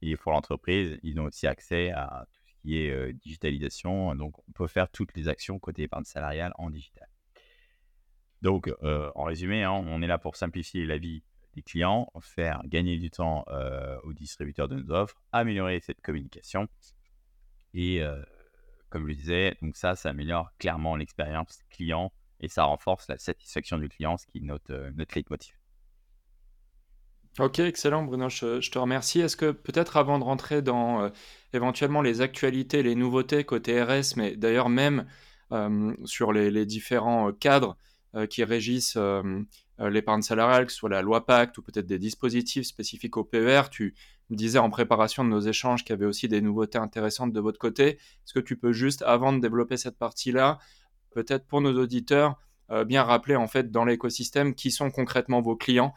Et 0.01 0.15
pour 0.15 0.31
l'entreprise, 0.31 0.99
ils 1.03 1.19
ont 1.19 1.25
aussi 1.25 1.47
accès 1.47 1.91
à 1.91 2.25
tout 2.31 2.41
ce 2.45 2.61
qui 2.61 2.77
est 2.77 3.13
digitalisation. 3.13 4.15
Donc, 4.15 4.37
on 4.47 4.51
peut 4.51 4.67
faire 4.67 4.89
toutes 4.89 5.15
les 5.15 5.27
actions 5.27 5.59
côté 5.59 5.83
épargne 5.83 6.03
salariale 6.03 6.53
en 6.57 6.69
digital. 6.69 7.07
Donc, 8.41 8.71
en 8.83 9.23
résumé, 9.23 9.63
hein, 9.63 9.71
on 9.71 10.01
est 10.01 10.07
là 10.07 10.17
pour 10.17 10.35
simplifier 10.35 10.85
la 10.85 10.97
vie 10.97 11.23
clients, 11.63 12.11
faire 12.21 12.61
gagner 12.65 12.97
du 12.97 13.09
temps 13.09 13.45
aux 14.03 14.13
distributeurs 14.13 14.67
de 14.67 14.75
nos 14.75 14.91
offres, 14.91 15.21
améliorer 15.31 15.79
cette 15.79 16.01
communication. 16.01 16.67
Et 17.73 18.01
comme 18.89 19.03
je 19.03 19.07
le 19.07 19.15
disais, 19.15 19.57
donc 19.61 19.75
ça, 19.75 19.95
ça 19.95 20.09
améliore 20.09 20.51
clairement 20.59 20.95
l'expérience 20.95 21.59
client 21.69 22.11
et 22.39 22.47
ça 22.47 22.63
renforce 22.63 23.07
la 23.07 23.17
satisfaction 23.17 23.77
du 23.77 23.89
client, 23.89 24.17
ce 24.17 24.27
qui 24.27 24.37
est 24.37 24.41
notre, 24.41 24.91
notre 24.95 25.15
leitmotiv. 25.17 25.55
Ok, 27.39 27.59
excellent 27.59 28.03
Bruno, 28.03 28.29
je, 28.29 28.67
te 28.71 28.79
remercie. 28.79 29.19
Est-ce 29.19 29.37
que 29.37 29.51
peut-être 29.51 29.97
avant 29.97 30.17
de 30.17 30.23
rentrer 30.23 30.63
dans 30.63 31.11
éventuellement 31.53 32.01
les 32.01 32.21
actualités, 32.21 32.81
les 32.81 32.95
nouveautés 32.95 33.43
côté 33.43 33.79
RS, 33.79 34.15
mais 34.15 34.35
d'ailleurs 34.35 34.69
même 34.69 35.05
sur 36.05 36.33
les, 36.33 36.65
différents 36.65 37.31
cadres 37.31 37.77
qui 38.31 38.43
régissent 38.43 38.97
l'épargne 39.77 40.23
salariale, 40.23 40.65
que 40.65 40.71
ce 40.71 40.79
soit 40.79 40.89
la 40.89 41.03
loi 41.03 41.27
Pacte 41.27 41.59
ou 41.59 41.61
peut-être 41.61 41.85
des 41.85 41.99
dispositifs 41.99 42.65
spécifiques 42.65 43.17
au 43.17 43.23
PER. 43.23 43.69
Tu 43.69 43.93
me 44.31 44.35
disais 44.35 44.57
en 44.57 44.71
préparation 44.71 45.23
de 45.23 45.29
nos 45.29 45.41
échanges 45.41 45.83
qu'il 45.83 45.91
y 45.91 45.93
avait 45.93 46.07
aussi 46.07 46.27
des 46.27 46.41
nouveautés 46.41 46.79
intéressantes 46.79 47.33
de 47.33 47.39
votre 47.39 47.59
côté. 47.59 47.89
Est-ce 47.89 48.33
que 48.33 48.39
tu 48.39 48.57
peux 48.57 48.73
juste, 48.73 49.03
avant 49.03 49.31
de 49.31 49.39
développer 49.39 49.77
cette 49.77 49.99
partie-là, 49.99 50.57
peut-être 51.11 51.45
pour 51.45 51.61
nos 51.61 51.79
auditeurs, 51.79 52.39
bien 52.87 53.03
rappeler 53.03 53.35
en 53.35 53.47
fait 53.47 53.71
dans 53.71 53.85
l'écosystème 53.85 54.55
qui 54.55 54.71
sont 54.71 54.89
concrètement 54.89 55.39
vos 55.39 55.55
clients 55.55 55.93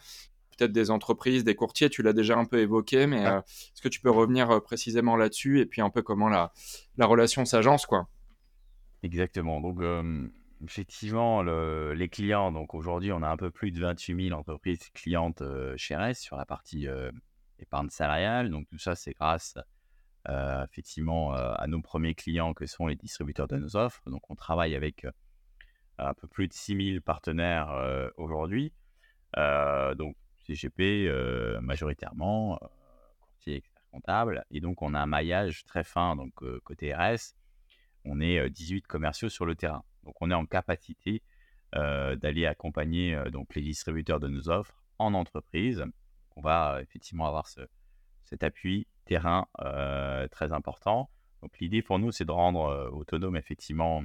peut-être 0.60 0.72
des 0.72 0.90
entreprises, 0.90 1.42
des 1.42 1.54
courtiers, 1.54 1.88
tu 1.88 2.02
l'as 2.02 2.12
déjà 2.12 2.36
un 2.36 2.44
peu 2.44 2.58
évoqué, 2.58 3.06
mais 3.06 3.22
est-ce 3.22 3.82
que 3.82 3.88
tu 3.88 4.00
peux 4.00 4.10
revenir 4.10 4.62
précisément 4.62 5.16
là-dessus 5.16 5.60
et 5.60 5.66
puis 5.66 5.80
un 5.80 5.90
peu 5.90 6.02
comment 6.02 6.28
la, 6.28 6.52
la 6.96 7.06
relation 7.06 7.44
s'agence 7.44 7.86
quoi? 7.86 8.08
Exactement. 9.02 9.60
Donc, 9.60 9.80
effectivement, 10.62 11.42
les 11.42 12.08
clients, 12.10 12.52
donc 12.52 12.74
aujourd'hui, 12.74 13.12
on 13.12 13.22
a 13.22 13.28
un 13.28 13.36
peu 13.38 13.50
plus 13.50 13.72
de 13.72 13.80
28 13.80 14.28
000 14.28 14.38
entreprises 14.38 14.90
clientes 14.92 15.42
chez 15.76 15.96
RS 15.96 16.16
sur 16.16 16.36
la 16.36 16.44
partie 16.44 16.86
épargne 17.58 17.88
salariale. 17.88 18.50
Donc, 18.50 18.68
tout 18.68 18.78
ça, 18.78 18.94
c'est 18.94 19.12
grâce 19.12 19.56
effectivement 20.28 21.32
à 21.32 21.66
nos 21.66 21.80
premiers 21.80 22.14
clients 22.14 22.52
que 22.52 22.66
sont 22.66 22.86
les 22.86 22.96
distributeurs 22.96 23.48
de 23.48 23.56
nos 23.56 23.76
offres. 23.76 24.02
Donc, 24.06 24.30
on 24.30 24.34
travaille 24.34 24.74
avec 24.74 25.06
un 25.96 26.14
peu 26.14 26.28
plus 26.28 26.48
de 26.48 26.52
6 26.52 26.92
000 26.92 27.00
partenaires 27.00 28.10
aujourd'hui. 28.18 28.74
donc, 29.34 30.16
CGP 30.54 31.60
majoritairement, 31.60 32.58
courtier 33.20 33.56
expert 33.56 33.82
comptable. 33.90 34.44
Et 34.50 34.60
donc, 34.60 34.82
on 34.82 34.94
a 34.94 35.00
un 35.00 35.06
maillage 35.06 35.64
très 35.64 35.84
fin 35.84 36.16
donc, 36.16 36.34
côté 36.64 36.94
RS 36.94 37.34
on 38.04 38.20
est 38.20 38.48
18 38.48 38.86
commerciaux 38.86 39.28
sur 39.28 39.44
le 39.44 39.54
terrain. 39.54 39.84
Donc, 40.04 40.14
on 40.20 40.30
est 40.30 40.34
en 40.34 40.46
capacité 40.46 41.22
d'aller 41.72 42.46
accompagner 42.46 43.20
donc, 43.30 43.54
les 43.54 43.62
distributeurs 43.62 44.20
de 44.20 44.28
nos 44.28 44.48
offres 44.48 44.82
en 44.98 45.14
entreprise. 45.14 45.84
On 46.36 46.40
va 46.40 46.80
effectivement 46.80 47.26
avoir 47.26 47.46
cet 48.24 48.42
appui 48.42 48.86
terrain 49.04 49.46
très 50.30 50.52
important. 50.52 51.10
Donc, 51.42 51.58
l'idée 51.58 51.82
pour 51.82 51.98
nous, 51.98 52.10
c'est 52.10 52.24
de 52.24 52.32
rendre 52.32 52.90
autonome 52.92 53.36
effectivement 53.36 54.02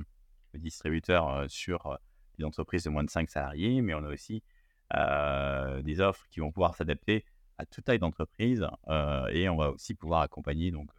le 0.54 0.60
distributeur 0.60 1.50
sur 1.50 1.98
les 2.38 2.44
entreprises 2.46 2.84
de 2.84 2.90
moins 2.90 3.04
de 3.04 3.10
5 3.10 3.30
salariés, 3.30 3.82
mais 3.82 3.94
on 3.94 4.04
a 4.04 4.10
aussi 4.10 4.44
des 4.96 6.00
offres 6.00 6.26
qui 6.30 6.40
vont 6.40 6.52
pouvoir 6.52 6.76
s'adapter 6.76 7.26
à 7.58 7.66
toute 7.66 7.86
taille 7.86 8.00
d'entreprise 8.00 8.68
et 9.30 9.50
on 9.50 9.58
va 9.58 9.72
aussi 9.72 9.94
pouvoir 9.94 10.22
accompagner 10.22 10.72
donc 10.72 10.90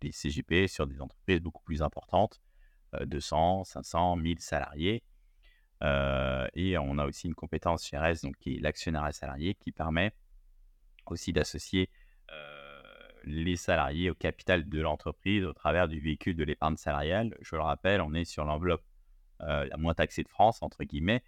des 0.00 0.12
CGP 0.12 0.68
sur 0.68 0.86
des 0.86 1.00
entreprises 1.00 1.40
beaucoup 1.40 1.62
plus 1.62 1.82
importantes, 1.82 2.40
200, 3.04 3.64
500, 3.64 4.16
1000 4.16 4.40
salariés. 4.40 5.02
et 5.82 6.78
on 6.78 6.98
a 6.98 7.06
aussi 7.06 7.26
une 7.26 7.34
compétence 7.34 7.84
chez 7.84 7.98
RS, 7.98 8.22
donc 8.22 8.36
qui 8.38 8.56
est 8.56 8.60
l'actionnaire 8.60 9.12
salarié, 9.12 9.54
qui 9.54 9.72
permet 9.72 10.12
aussi 11.06 11.32
d'associer 11.32 11.90
les 13.24 13.56
salariés 13.56 14.10
au 14.10 14.14
capital 14.14 14.68
de 14.68 14.80
l'entreprise 14.80 15.44
au 15.44 15.52
travers 15.52 15.88
du 15.88 15.98
véhicule 15.98 16.36
de 16.36 16.44
l'épargne 16.44 16.76
salariale. 16.76 17.36
Je 17.40 17.56
le 17.56 17.62
rappelle, 17.62 18.00
on 18.00 18.14
est 18.14 18.24
sur 18.24 18.44
l'enveloppe 18.44 18.84
la 19.40 19.76
moins 19.76 19.94
taxée 19.94 20.22
de 20.22 20.28
France, 20.28 20.62
entre 20.62 20.84
guillemets. 20.84 21.22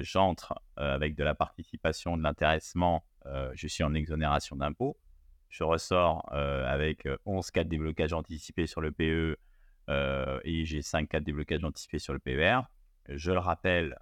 J'entre 0.00 0.54
avec 0.76 1.14
de 1.14 1.24
la 1.24 1.34
participation, 1.34 2.16
de 2.16 2.22
l'intéressement, 2.22 3.04
je 3.54 3.66
suis 3.66 3.82
en 3.82 3.94
exonération 3.94 4.56
d'impôts 4.56 4.96
je 5.54 5.62
ressors 5.62 6.28
avec 6.32 7.08
11 7.26 7.52
cas 7.52 7.62
de 7.62 7.68
déblocage 7.68 8.12
anticipé 8.12 8.66
sur 8.66 8.80
le 8.80 8.90
PE 8.90 9.36
et 10.42 10.64
j'ai 10.64 10.82
5 10.82 11.08
cas 11.08 11.20
de 11.20 11.24
déblocage 11.24 11.62
anticipé 11.62 12.00
sur 12.00 12.12
le 12.12 12.18
PER. 12.18 12.62
Je 13.08 13.30
le 13.30 13.38
rappelle, 13.38 13.96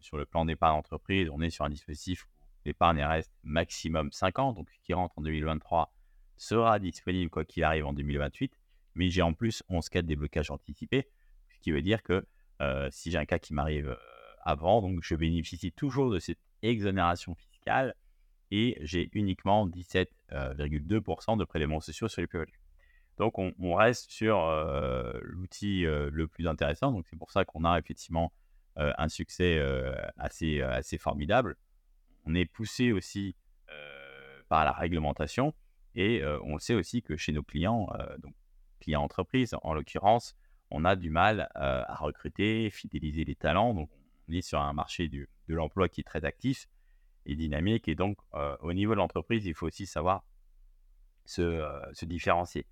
sur 0.00 0.16
le 0.16 0.26
plan 0.26 0.44
d'épargne 0.44 0.76
entreprise, 0.76 1.30
on 1.30 1.40
est 1.40 1.50
sur 1.50 1.64
un 1.64 1.70
dispositif 1.70 2.24
où 2.24 2.28
l'épargne 2.64 3.00
reste 3.04 3.32
maximum 3.44 4.10
5 4.10 4.40
ans, 4.40 4.52
donc 4.52 4.68
qui 4.82 4.92
rentre 4.92 5.16
en 5.18 5.22
2023 5.22 5.94
sera 6.36 6.80
disponible 6.80 7.30
quoi 7.30 7.44
qu'il 7.44 7.62
arrive 7.62 7.86
en 7.86 7.92
2028. 7.92 8.58
Mais 8.96 9.08
j'ai 9.08 9.22
en 9.22 9.34
plus 9.34 9.62
11 9.68 9.88
cas 9.88 10.02
de 10.02 10.08
déblocage 10.08 10.50
anticipé, 10.50 11.08
ce 11.50 11.60
qui 11.60 11.70
veut 11.70 11.82
dire 11.82 12.02
que 12.02 12.26
si 12.90 13.12
j'ai 13.12 13.18
un 13.18 13.24
cas 13.24 13.38
qui 13.38 13.54
m'arrive 13.54 13.96
avant, 14.42 14.82
donc 14.82 15.00
je 15.02 15.14
bénéficie 15.14 15.72
toujours 15.72 16.10
de 16.10 16.18
cette 16.18 16.38
exonération 16.62 17.34
fiscale 17.34 17.94
et 18.50 18.76
j'ai 18.82 19.08
uniquement 19.12 19.66
17,2% 19.66 21.38
de 21.38 21.44
prélèvements 21.44 21.80
sociaux 21.80 22.08
sur 22.08 22.20
les 22.20 22.26
plus 22.26 22.46
Donc 23.16 23.38
on, 23.38 23.74
reste 23.74 24.10
sur 24.10 24.36
l'outil 25.22 25.82
le 25.84 26.26
plus 26.26 26.46
intéressant. 26.46 26.92
Donc 26.92 27.06
c'est 27.08 27.18
pour 27.18 27.30
ça 27.30 27.44
qu'on 27.44 27.64
a 27.64 27.78
effectivement 27.78 28.32
un 28.76 29.08
succès 29.08 29.58
assez, 30.18 30.60
assez 30.60 30.98
formidable. 30.98 31.56
On 32.26 32.34
est 32.34 32.44
poussé 32.44 32.92
aussi 32.92 33.36
par 34.48 34.64
la 34.64 34.72
réglementation 34.72 35.54
et 35.94 36.22
on 36.44 36.58
sait 36.58 36.74
aussi 36.74 37.02
que 37.02 37.16
chez 37.16 37.32
nos 37.32 37.42
clients, 37.42 37.88
donc 38.18 38.34
clients 38.80 39.02
entreprises 39.02 39.56
en 39.62 39.72
l'occurrence, 39.72 40.34
on 40.70 40.84
a 40.84 40.94
du 40.94 41.08
mal 41.08 41.48
à 41.54 41.96
recruter, 41.96 42.68
fidéliser 42.70 43.24
les 43.24 43.34
talents. 43.34 43.72
Donc 43.72 43.88
sur 44.40 44.60
un 44.60 44.72
marché 44.72 45.08
de 45.08 45.26
l'emploi 45.48 45.88
qui 45.90 46.00
est 46.00 46.04
très 46.04 46.24
actif 46.24 46.68
et 47.26 47.36
dynamique. 47.36 47.88
Et 47.88 47.94
donc, 47.94 48.16
au 48.60 48.72
niveau 48.72 48.92
de 48.92 48.98
l'entreprise, 48.98 49.44
il 49.44 49.54
faut 49.54 49.66
aussi 49.66 49.84
savoir 49.84 50.24
se, 51.26 51.62
se 51.92 52.04
différencier. 52.06 52.66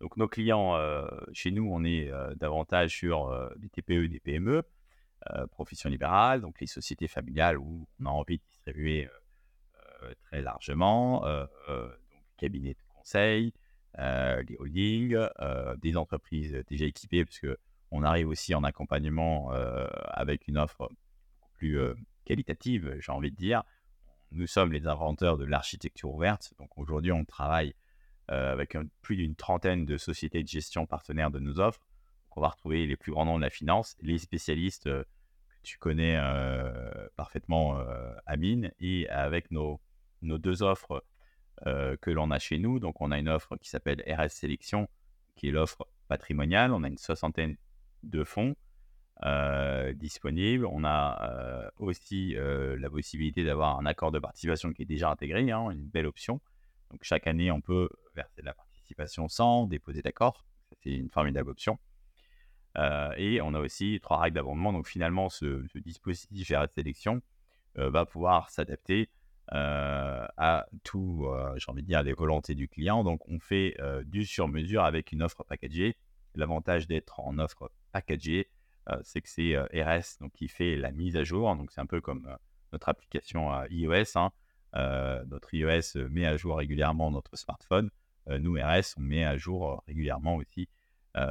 Donc, 0.00 0.18
nos 0.18 0.28
clients, 0.28 0.76
chez 1.32 1.50
nous, 1.50 1.66
on 1.72 1.82
est 1.84 2.10
davantage 2.36 2.90
sur 2.90 3.50
des 3.56 3.70
TPE, 3.70 4.08
des 4.08 4.20
PME, 4.20 4.62
profession 5.50 5.88
libérale, 5.88 6.42
donc 6.42 6.60
les 6.60 6.66
sociétés 6.66 7.08
familiales 7.08 7.56
où 7.56 7.88
on 8.00 8.06
a 8.06 8.10
envie 8.10 8.38
de 8.38 8.44
distribuer 8.44 9.08
très 10.24 10.42
largement, 10.42 11.24
donc 11.66 11.90
cabinets 12.36 12.74
de 12.74 12.82
conseil, 12.94 13.54
les 13.96 14.56
holdings, 14.58 15.18
des 15.78 15.96
entreprises 15.96 16.62
déjà 16.68 16.84
équipées, 16.84 17.24
parce 17.24 17.40
on 17.90 18.02
arrive 18.02 18.28
aussi 18.28 18.54
en 18.54 18.62
accompagnement 18.64 19.50
avec 19.50 20.46
une 20.46 20.58
offre 20.58 20.90
plus 21.56 21.78
qualitative, 22.24 22.96
j'ai 23.00 23.12
envie 23.12 23.30
de 23.30 23.36
dire, 23.36 23.62
nous 24.32 24.46
sommes 24.46 24.72
les 24.72 24.86
inventeurs 24.86 25.38
de 25.38 25.44
l'architecture 25.44 26.12
ouverte. 26.12 26.52
Donc 26.58 26.76
aujourd'hui, 26.76 27.12
on 27.12 27.24
travaille 27.24 27.74
avec 28.28 28.76
plus 29.02 29.16
d'une 29.16 29.36
trentaine 29.36 29.86
de 29.86 29.96
sociétés 29.96 30.42
de 30.42 30.48
gestion 30.48 30.86
partenaires 30.86 31.30
de 31.30 31.38
nos 31.38 31.60
offres. 31.60 31.86
on 32.36 32.40
va 32.40 32.48
retrouver 32.48 32.86
les 32.86 32.96
plus 32.96 33.12
grands 33.12 33.24
noms 33.24 33.36
de 33.36 33.42
la 33.42 33.50
finance, 33.50 33.96
les 34.00 34.18
spécialistes 34.18 34.84
que 34.84 35.06
tu 35.62 35.78
connais 35.78 36.20
parfaitement, 37.16 37.78
Amine, 38.26 38.72
et 38.78 39.08
avec 39.08 39.50
nos, 39.50 39.80
nos 40.22 40.38
deux 40.38 40.62
offres 40.62 41.04
que 41.64 42.10
l'on 42.10 42.30
a 42.30 42.38
chez 42.38 42.58
nous. 42.58 42.78
Donc 42.78 43.00
on 43.00 43.10
a 43.10 43.18
une 43.18 43.28
offre 43.28 43.56
qui 43.56 43.68
s'appelle 43.68 44.02
RS 44.06 44.28
Sélection, 44.28 44.88
qui 45.34 45.48
est 45.48 45.52
l'offre 45.52 45.86
patrimoniale. 46.08 46.72
On 46.72 46.82
a 46.82 46.88
une 46.88 46.98
soixantaine 46.98 47.56
de 48.02 48.24
fonds. 48.24 48.54
Euh, 49.24 49.94
disponible. 49.94 50.66
On 50.66 50.84
a 50.84 51.18
euh, 51.22 51.70
aussi 51.78 52.36
euh, 52.36 52.76
la 52.78 52.90
possibilité 52.90 53.44
d'avoir 53.44 53.78
un 53.78 53.86
accord 53.86 54.12
de 54.12 54.18
participation 54.18 54.74
qui 54.74 54.82
est 54.82 54.86
déjà 54.86 55.10
intégré, 55.10 55.50
hein, 55.50 55.70
une 55.70 55.86
belle 55.86 56.06
option. 56.06 56.42
Donc 56.90 57.00
chaque 57.02 57.26
année, 57.26 57.50
on 57.50 57.62
peut 57.62 57.88
verser 58.14 58.42
de 58.42 58.46
la 58.46 58.52
participation 58.52 59.26
sans 59.28 59.66
déposer 59.66 60.02
d'accord. 60.02 60.44
C'est 60.82 60.90
une 60.90 61.08
formidable 61.08 61.48
option. 61.48 61.78
et 63.16 63.40
on 63.40 63.54
a 63.54 63.60
aussi 63.60 64.00
trois 64.02 64.20
règles 64.20 64.34
d'abondement. 64.34 64.72
Donc 64.72 64.86
finalement, 64.86 65.30
ce, 65.30 65.64
dispositif 65.78 66.50
RS 66.50 66.72
Sélection 66.74 67.22
va 67.74 68.04
pouvoir 68.04 68.50
s'adapter 68.50 69.08
à 69.48 70.66
tout, 70.84 71.26
j'ai 71.56 71.70
envie 71.70 71.82
de 71.82 71.88
dire, 71.88 72.02
les 72.02 72.12
volontés 72.12 72.54
du 72.54 72.68
client. 72.68 73.02
Donc 73.02 73.26
on 73.28 73.40
fait 73.40 73.76
du 74.04 74.26
sur-mesure 74.26 74.84
avec 74.84 75.12
une 75.12 75.22
offre 75.22 75.42
packagée. 75.44 75.96
L'avantage 76.34 76.86
d'être 76.86 77.20
en 77.20 77.38
offre 77.38 77.70
packagée, 77.92 78.50
c'est 79.02 79.20
que 79.20 79.28
c'est 79.28 79.54
euh, 79.54 79.66
RS 79.74 80.18
donc, 80.20 80.32
qui 80.32 80.48
fait 80.48 80.76
la 80.76 80.92
mise 80.92 81.16
à 81.16 81.24
jour. 81.24 81.54
Donc, 81.56 81.70
c'est 81.72 81.80
un 81.80 81.86
peu 81.86 82.00
comme 82.00 82.26
euh, 82.26 82.36
notre 82.72 82.88
application 82.88 83.50
iOS. 83.70 84.16
Hein. 84.16 84.30
notre 85.26 85.54
iOS 85.54 86.08
met 86.10 86.26
à 86.26 86.36
jour 86.36 86.56
régulièrement 86.56 87.10
notre 87.10 87.36
smartphone. 87.36 87.90
nous, 88.26 88.54
RS, 88.54 88.94
on 88.96 89.00
met 89.00 89.24
à 89.24 89.36
jour 89.36 89.82
régulièrement 89.86 90.36
aussi 90.36 90.68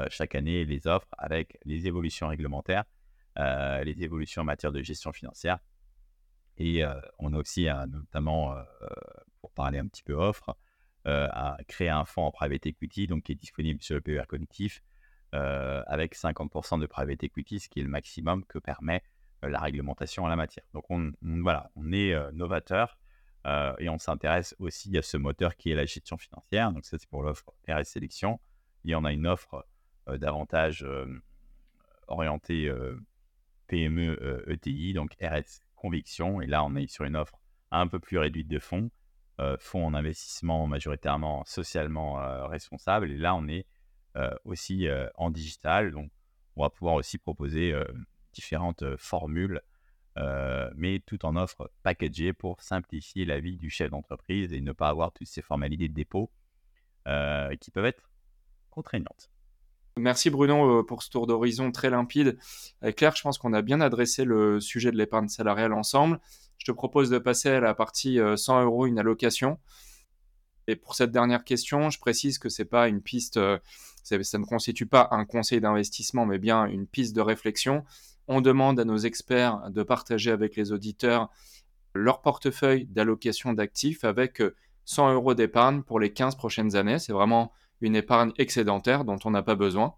chaque 0.10 0.34
année 0.34 0.66
les 0.66 0.88
offres 0.88 1.10
avec 1.18 1.60
les 1.64 1.86
évolutions 1.86 2.28
réglementaires, 2.28 2.86
les 3.38 3.96
évolutions 4.00 4.42
en 4.42 4.46
matière 4.46 4.72
de 4.72 4.82
gestion 4.82 5.12
financière. 5.12 5.60
Et 6.58 6.84
on 7.20 7.34
a 7.34 7.38
aussi, 7.38 7.68
notamment, 7.88 8.56
pour 9.42 9.52
parler 9.52 9.78
un 9.78 9.88
petit 9.88 10.04
peu 10.04 10.14
offre, 10.14 10.58
à 11.04 11.58
créer 11.68 11.90
un 11.90 12.06
fonds 12.06 12.24
en 12.24 12.32
private 12.32 12.66
equity 12.66 13.06
donc, 13.06 13.24
qui 13.24 13.34
est 13.34 13.36
disponible 13.36 13.84
sur 13.84 13.94
le 13.94 14.02
PER 14.02 14.24
collectif 14.28 14.82
euh, 15.36 15.84
avec 15.88 16.16
50% 16.16 16.80
de 16.80 16.86
private 16.86 17.22
equity, 17.22 17.60
ce 17.60 17.68
qui 17.68 17.82
est 17.82 17.84
le 17.84 17.90
maximum 17.90 18.46
que 18.46 18.58
permet 18.58 19.04
euh, 19.44 19.50
la 19.50 19.60
réglementation 19.60 20.24
en 20.24 20.28
la 20.28 20.38
matière. 20.38 20.66
Donc 20.74 20.86
on, 20.90 21.12
voilà, 21.22 21.72
on 21.76 21.92
est 21.92 22.14
euh, 22.14 22.32
novateur 22.32 22.98
et 23.78 23.90
on 23.90 24.00
s'intéresse 24.00 24.56
aussi 24.58 24.98
à 24.98 25.04
ce 25.04 25.18
moteur 25.18 25.56
qui 25.56 25.70
est 25.70 25.76
la 25.76 25.86
gestion 25.86 26.18
financière. 26.18 26.72
Donc 26.72 26.84
ça 26.84 26.98
c'est 26.98 27.08
pour 27.08 27.22
l'offre 27.22 27.54
RS 27.70 27.84
Sélection. 27.84 28.40
Il 28.86 28.90
y 28.90 28.96
en 28.96 29.06
a 29.06 29.14
une 29.14 29.28
offre 29.28 29.68
davantage 30.08 30.84
orientée 32.08 32.74
PME 33.68 34.44
ETI, 34.48 34.94
donc 34.94 35.16
RS 35.22 35.62
Conviction. 35.76 36.42
Et 36.42 36.48
là, 36.48 36.64
on 36.64 36.76
est 36.76 36.88
sur 36.88 37.06
une 37.06 37.16
offre 37.16 37.40
un 37.70 37.88
peu 37.88 38.00
plus 38.00 38.18
réduite 38.18 38.48
de 38.48 38.58
fonds, 38.58 38.90
fonds 39.60 39.86
en 39.86 39.94
investissement 39.94 40.66
majoritairement 40.66 41.46
socialement 41.46 42.48
responsable. 42.48 43.12
Et 43.12 43.18
là, 43.18 43.36
on 43.36 43.48
est 43.48 43.68
aussi 44.44 44.88
en 45.16 45.30
digital. 45.30 45.92
Donc, 45.92 46.12
on 46.56 46.64
va 46.64 46.70
pouvoir 46.70 46.96
aussi 46.96 47.18
proposer 47.18 47.74
différentes 48.34 48.84
formules, 48.98 49.62
mais 50.76 51.02
tout 51.06 51.26
en 51.26 51.36
offre 51.36 51.72
packagée 51.84 52.34
pour 52.34 52.62
simplifier 52.62 53.26
la 53.26 53.40
vie 53.40 53.58
du 53.58 53.70
chef 53.70 53.92
d'entreprise 53.92 54.54
et 54.54 54.62
ne 54.62 54.72
pas 54.72 54.90
avoir 54.90 55.12
toutes 55.12 55.28
ces 55.28 55.42
formalités 55.42 55.90
de 55.90 55.94
dépôt 55.94 56.32
qui 57.60 57.72
peuvent 57.72 57.86
être 57.86 58.10
contraignantes. 58.70 59.30
Merci 59.98 60.30
Bruno 60.30 60.84
pour 60.84 61.04
ce 61.04 61.10
tour 61.10 61.26
d'horizon 61.26 61.72
très 61.72 61.90
limpide. 61.90 62.38
Claire, 62.98 63.16
je 63.16 63.22
pense 63.22 63.38
qu'on 63.38 63.54
a 63.54 63.62
bien 63.62 63.80
adressé 63.80 64.26
le 64.26 64.60
sujet 64.60 64.92
de 64.92 64.98
l'épargne 64.98 65.30
salariale 65.30 65.72
ensemble. 65.72 66.20
Je 66.58 66.66
te 66.66 66.72
propose 66.72 67.10
de 67.10 67.18
passer 67.18 67.50
à 67.50 67.60
la 67.62 67.74
partie 67.74 68.20
100 68.36 68.64
euros, 68.64 68.86
une 68.88 69.00
allocation. 69.00 69.60
Et 70.68 70.76
pour 70.76 70.96
cette 70.96 71.12
dernière 71.12 71.44
question, 71.44 71.90
je 71.90 72.00
précise 72.00 72.40
que 72.40 72.50
c'est 72.50 72.66
pas 72.66 72.90
une 72.90 73.02
piste, 73.02 73.40
euh, 74.12 74.24
ça 74.24 74.38
ne 74.38 74.46
constitue 74.46 74.86
pas 74.86 75.08
un 75.12 75.26
conseil 75.26 75.62
d'investissement, 75.62 76.26
mais 76.26 76.38
bien 76.38 76.66
une 76.66 76.88
piste 76.88 77.16
de 77.16 77.22
réflexion. 77.22 77.84
On 78.28 78.42
demande 78.42 78.80
à 78.80 78.86
nos 78.86 78.98
experts 78.98 79.70
de 79.70 79.84
partager 79.84 80.32
avec 80.32 80.56
les 80.56 80.72
auditeurs 80.72 81.30
leur 81.94 82.22
portefeuille 82.22 82.86
d'allocation 82.88 83.54
d'actifs 83.54 84.04
avec 84.04 84.42
100 84.86 85.08
euh, 85.08 85.14
euros 85.14 85.34
d'épargne 85.34 85.82
pour 85.82 86.00
les 86.00 86.12
15 86.12 86.36
prochaines 86.36 86.76
années. 86.76 87.00
C'est 87.00 87.14
vraiment 87.14 87.54
une 87.82 87.96
épargne 87.96 88.32
excédentaire 88.38 89.06
dont 89.06 89.18
on 89.24 89.32
n'a 89.32 89.44
pas 89.44 89.56
besoin. 89.56 89.96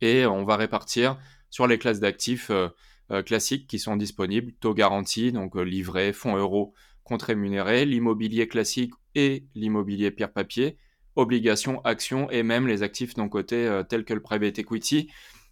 Et 0.00 0.26
on 0.26 0.44
va 0.44 0.56
répartir 0.56 1.18
sur 1.50 1.66
les 1.66 1.78
classes 1.78 2.00
d'actifs 2.00 2.50
euh, 2.50 3.22
classiques 3.22 3.66
qui 3.66 3.78
sont 3.78 3.96
disponibles, 3.96 4.52
taux 4.52 4.74
garanti, 4.74 5.32
donc 5.32 5.56
livret, 5.56 6.12
fonds 6.12 6.36
euros, 6.36 6.72
compte 7.04 7.22
rémunéré, 7.22 7.84
l'immobilier 7.84 8.48
classique 8.48 8.94
et 9.14 9.44
l'immobilier 9.54 10.10
pierre-papier, 10.10 10.78
obligations, 11.16 11.80
actions 11.84 12.30
et 12.30 12.42
même 12.42 12.66
les 12.66 12.82
actifs 12.82 13.16
non 13.16 13.28
cotés 13.28 13.66
euh, 13.66 13.82
tels 13.82 14.04
que 14.04 14.14
le 14.14 14.22
private 14.22 14.58
equity. 14.58 15.10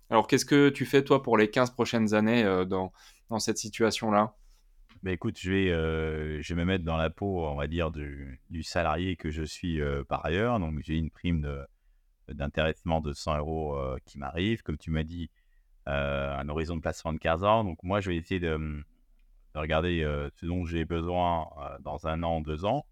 Alors 0.09 0.27
qu'est-ce 0.27 0.45
que 0.45 0.69
tu 0.71 0.87
fais 0.87 1.05
toi 1.05 1.23
pour 1.23 1.37
les 1.37 1.51
15 1.51 1.71
prochaines 1.71 2.15
années 2.15 2.45
euh, 2.45 2.65
dans, 2.65 2.93
dans, 3.29 3.39
cette 3.39 3.59
situation-là? 3.59 4.35
Bah 5.03 5.13
écoute, 5.13 5.39
je 5.39 5.51
vais, 5.51 5.71
euh, 5.71 6.43
je 6.43 6.55
vais 6.55 6.61
me 6.61 6.67
mettre 6.67 6.85
dans 6.85 6.97
la 6.97 7.11
peau, 7.11 7.47
on 7.47 7.55
va 7.55 7.67
dire, 7.67 7.91
du, 7.91 8.41
salarié 8.63 9.17
que 9.17 9.31
je 9.31 9.43
suis 9.43 9.81
par 10.09 10.27
ailleurs. 10.27 10.59
Donc, 10.61 10.81
j'ai 10.83 10.97
une 10.97 11.11
prime 11.11 11.65
d'intéressement 12.29 13.01
de, 13.01 13.15
100 13.15 13.39
euros 13.39 13.79
qui 14.05 14.19
m'arrive. 14.19 14.63
Comme 14.63 14.77
tu 14.77 14.91
m'as 14.91 15.05
dit, 15.05 15.31
un 15.87 16.47
horizon 16.51 16.77
de 16.77 16.83
placement 16.83 17.15
de 17.15 17.19
15 17.19 17.45
ans. 17.45 17.65
Donc, 17.65 17.83
moi, 17.83 18.01
je 18.01 18.11
vais 18.11 18.17
essayer 18.17 18.41
de, 18.41 18.59
de 18.59 19.59
regarder 19.59 20.03
ce 20.35 20.45
dont 20.45 20.67
j'ai 20.67 20.85
besoin 20.85 21.49
dans 21.81 22.07
un 22.07 22.23
an, 22.23 22.43
deux 22.43 22.67
ans. 22.67 22.85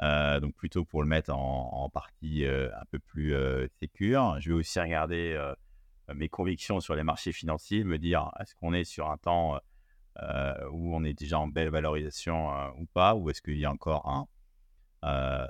Donc 0.00 0.54
plutôt 0.54 0.84
pour 0.84 1.02
le 1.02 1.08
mettre 1.08 1.32
en, 1.34 1.88
partie 1.90 2.44
un 2.46 2.84
peu 2.90 2.98
plus 2.98 3.34
sécure. 3.80 4.36
Je 4.40 4.50
vais 4.50 4.54
aussi 4.54 4.80
regarder 4.80 5.52
mes 6.14 6.28
convictions 6.28 6.80
sur 6.80 6.94
les 6.94 7.02
marchés 7.02 7.32
financiers, 7.32 7.84
me 7.84 7.98
dire 7.98 8.30
est-ce 8.40 8.54
qu'on 8.54 8.74
est 8.74 8.84
sur 8.84 9.10
un 9.10 9.16
temps 9.16 9.60
où 10.70 10.94
on 10.94 11.04
est 11.04 11.14
déjà 11.14 11.38
en 11.38 11.48
belle 11.48 11.70
valorisation 11.70 12.50
ou 12.78 12.86
pas, 12.86 13.14
ou 13.14 13.30
est-ce 13.30 13.42
qu'il 13.42 13.58
y 13.58 13.64
a 13.64 13.70
encore 13.70 14.08
un, 14.08 14.26
de, 15.02 15.48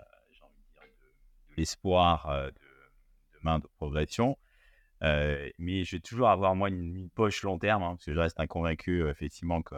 l'espoir 1.57 2.29
de, 2.47 2.51
de, 2.51 3.39
main 3.43 3.59
de 3.59 3.67
progression. 3.77 4.37
mais 5.01 5.85
je 5.85 5.97
vais 5.97 6.01
toujours 6.01 6.29
avoir 6.29 6.55
moi 6.55 6.69
une, 6.69 7.09
poche 7.11 7.43
long 7.43 7.59
terme, 7.59 7.83
hein, 7.83 7.91
parce 7.91 8.05
que 8.05 8.15
je 8.15 8.19
reste 8.19 8.41
inconvaincu 8.41 9.09
effectivement 9.09 9.63
que 9.63 9.77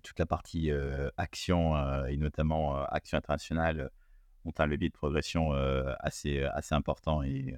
toute 0.00 0.18
la 0.18 0.26
partie 0.26 0.70
action 1.16 2.04
et 2.06 2.16
notamment 2.16 2.82
action 2.84 3.18
internationale 3.18 3.90
ont 4.44 4.52
un 4.58 4.66
levier 4.66 4.88
de 4.88 4.94
progression 4.94 5.52
assez, 6.00 6.42
assez 6.42 6.74
important 6.74 7.22
et 7.22 7.56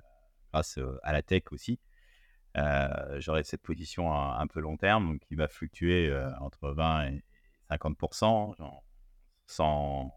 grâce 0.52 0.78
à 1.02 1.12
la 1.12 1.22
tech 1.22 1.44
aussi. 1.50 1.78
J'aurai 3.18 3.44
cette 3.44 3.62
position 3.62 4.12
un, 4.12 4.46
peu 4.46 4.60
long 4.60 4.76
terme 4.76 5.18
qui 5.20 5.34
va 5.34 5.48
fluctuer 5.48 6.16
entre 6.40 6.70
20 6.70 7.08
et 7.08 7.24
50%, 7.70 8.54
sans, 9.46 10.12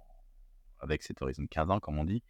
avec 0.79 1.03
cet 1.03 1.21
horizon 1.21 1.43
de 1.43 1.47
15 1.47 1.71
ans, 1.71 1.79
comme 1.79 1.99
on 1.99 2.05
dit. 2.05 2.23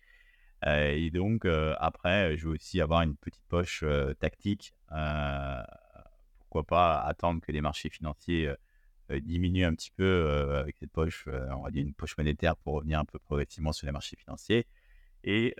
et 0.66 1.10
donc, 1.12 1.46
après, 1.80 2.38
je 2.38 2.48
vais 2.48 2.56
aussi 2.56 2.82
avoir 2.82 3.02
une 3.02 3.16
petite 3.16 3.46
poche 3.48 3.84
tactique. 4.20 4.74
pourquoi 6.40 6.64
pas 6.66 7.00
attendre 7.02 7.42
que 7.42 7.52
les 7.52 7.62
marchés 7.62 7.90
financiers 7.90 8.52
diminuer 9.20 9.66
un 9.66 9.74
petit 9.76 9.92
peu 9.92 10.04
euh, 10.04 10.62
avec 10.62 10.78
cette 10.78 10.92
poche, 10.92 11.26
euh, 11.28 11.48
on 11.52 11.64
va 11.64 11.72
dire 11.72 11.84
une 11.84 11.94
poche 11.94 12.18
monétaire 12.18 12.56
pour 12.56 12.76
revenir 12.76 13.00
un 13.00 13.06
peu 13.06 13.20
progressivement 13.20 13.74
sur 13.74 13.86
les 13.86 13.92
marchés 13.92 14.16
financiers. 14.16 14.68
Et 15.24 15.54